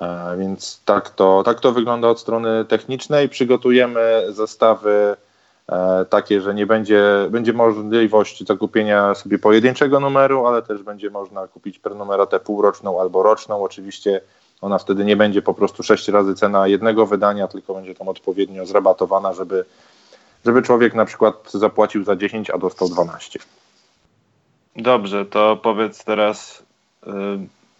[0.00, 3.28] E, więc tak to, tak to wygląda od strony technicznej.
[3.28, 5.16] Przygotujemy zestawy
[6.10, 11.78] takie, że nie będzie, będzie możliwość zakupienia sobie pojedynczego numeru, ale też będzie można kupić
[11.78, 13.64] prenumeratę półroczną albo roczną.
[13.64, 14.20] Oczywiście
[14.60, 18.66] ona wtedy nie będzie po prostu sześć razy cena jednego wydania, tylko będzie tam odpowiednio
[18.66, 19.64] zrabatowana, żeby,
[20.44, 23.38] żeby człowiek na przykład zapłacił za 10, a dostał 12.
[24.76, 26.62] Dobrze, to powiedz teraz
[27.06, 27.12] yy,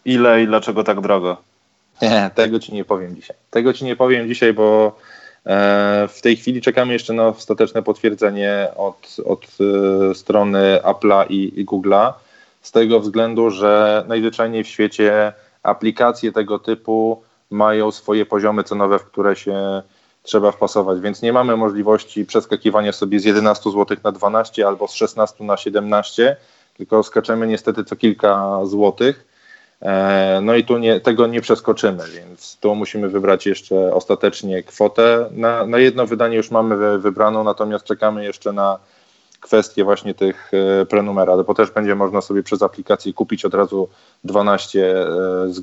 [0.04, 1.36] ile i dlaczego tak drogo?
[2.02, 3.36] Nie, tego ci nie powiem dzisiaj.
[3.50, 5.25] Tego ci nie powiem dzisiaj, bo E,
[6.08, 9.46] w tej chwili czekamy jeszcze na ostateczne potwierdzenie od, od
[10.10, 12.12] e, strony Apple'a i, i Google'a,
[12.62, 15.32] z tego względu, że najzwyczajniej w świecie
[15.62, 19.82] aplikacje tego typu mają swoje poziomy cenowe, w które się
[20.22, 24.92] trzeba wpasować, więc nie mamy możliwości przeskakiwania sobie z 11 zł na 12 albo z
[24.92, 26.36] 16 na 17,
[26.76, 29.35] tylko skaczemy niestety co kilka złotych.
[29.82, 35.28] E, no i tu nie, tego nie przeskoczymy, więc tu musimy wybrać jeszcze ostatecznie kwotę.
[35.30, 38.78] Na, na jedno wydanie już mamy wybraną, natomiast czekamy jeszcze na
[39.40, 43.88] kwestię właśnie tych e, prenumerat, bo też będzie można sobie przez aplikację kupić od razu
[44.24, 45.04] 12 e,
[45.48, 45.62] z,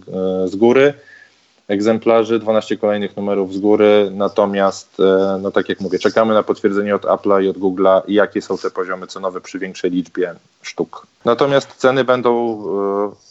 [0.52, 0.94] z góry
[1.68, 6.96] egzemplarzy, 12 kolejnych numerów z góry, natomiast, e, no tak jak mówię, czekamy na potwierdzenie
[6.96, 11.08] od Apple'a i od Google'a, jakie są te poziomy cenowe przy większej liczbie sztuk.
[11.26, 12.64] Natomiast ceny będą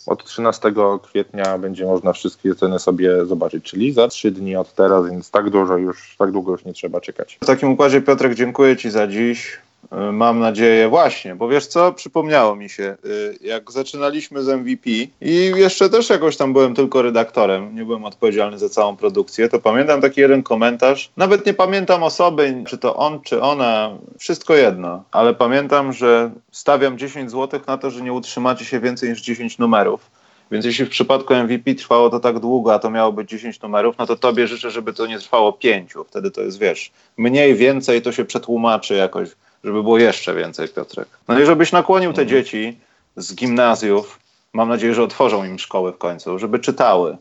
[0.06, 0.72] e, od 13
[1.02, 5.50] kwietnia, będzie można wszystkie ceny sobie zobaczyć, czyli za 3 dni od teraz, więc tak
[5.50, 7.38] dużo już, tak długo już nie trzeba czekać.
[7.42, 9.58] W takim układzie Piotrek, dziękuję Ci za dziś.
[9.84, 14.90] Y, mam nadzieję, właśnie, bo wiesz co, przypomniało mi się, y, jak zaczynaliśmy z MVP
[15.20, 19.58] i jeszcze też jakoś tam byłem tylko redaktorem, nie byłem odpowiedzialny za całą produkcję, to
[19.58, 25.04] pamiętam taki jeden komentarz, nawet nie pamiętam osoby, czy to on, czy ona, wszystko jedno,
[25.10, 29.58] ale pamiętam, że stawiam 10 zł na to, że nie utrzymacie się więcej niż 10
[29.58, 30.10] numerów.
[30.50, 33.98] Więc jeśli w przypadku MVP trwało to tak długo, a to miało być 10 numerów,
[33.98, 35.92] no to tobie życzę, żeby to nie trwało 5.
[36.08, 39.28] Wtedy to jest, wiesz, mniej, więcej to się przetłumaczy jakoś
[39.64, 41.08] żeby było jeszcze więcej, Piotrek.
[41.28, 42.28] No i żebyś nakłonił te mhm.
[42.28, 42.78] dzieci
[43.16, 44.18] z gimnazjów
[44.52, 47.16] mam nadzieję, że otworzą im szkoły w końcu, żeby czytały.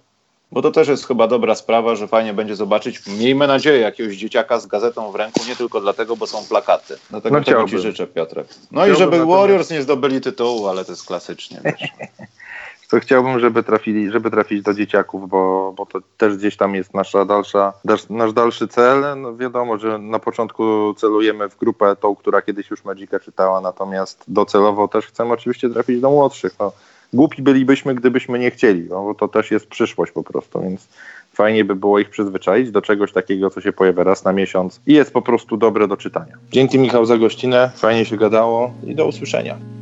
[0.51, 4.59] Bo to też jest chyba dobra sprawa, że fajnie będzie zobaczyć, miejmy nadzieję, jakiegoś dzieciaka
[4.59, 6.97] z gazetą w ręku, nie tylko dlatego, bo są plakaty.
[7.09, 7.67] Dlatego No tego chciałbym.
[7.67, 8.47] Ci życzę, Piotrek.
[8.47, 11.61] No Chciałbym i żeby natomiast- Warriors nie zdobyli tytułu, ale to jest klasycznie.
[11.65, 11.89] Wiesz.
[12.99, 17.25] Chciałbym, żeby trafili, żeby trafić do dzieciaków, bo, bo to też gdzieś tam jest nasza
[17.25, 17.73] dalsza,
[18.09, 19.21] nasz dalszy cel.
[19.21, 24.23] No wiadomo, że na początku celujemy w grupę tą, która kiedyś już Magica czytała, natomiast
[24.27, 26.55] docelowo też chcemy oczywiście trafić do młodszych.
[26.59, 26.71] No,
[27.13, 30.87] głupi bylibyśmy, gdybyśmy nie chcieli, no, bo to też jest przyszłość po prostu, więc
[31.33, 34.93] fajnie by było ich przyzwyczaić do czegoś takiego, co się pojawia raz na miesiąc i
[34.93, 36.37] jest po prostu dobre do czytania.
[36.51, 39.80] Dzięki Michał za gościnę, fajnie się gadało i do usłyszenia.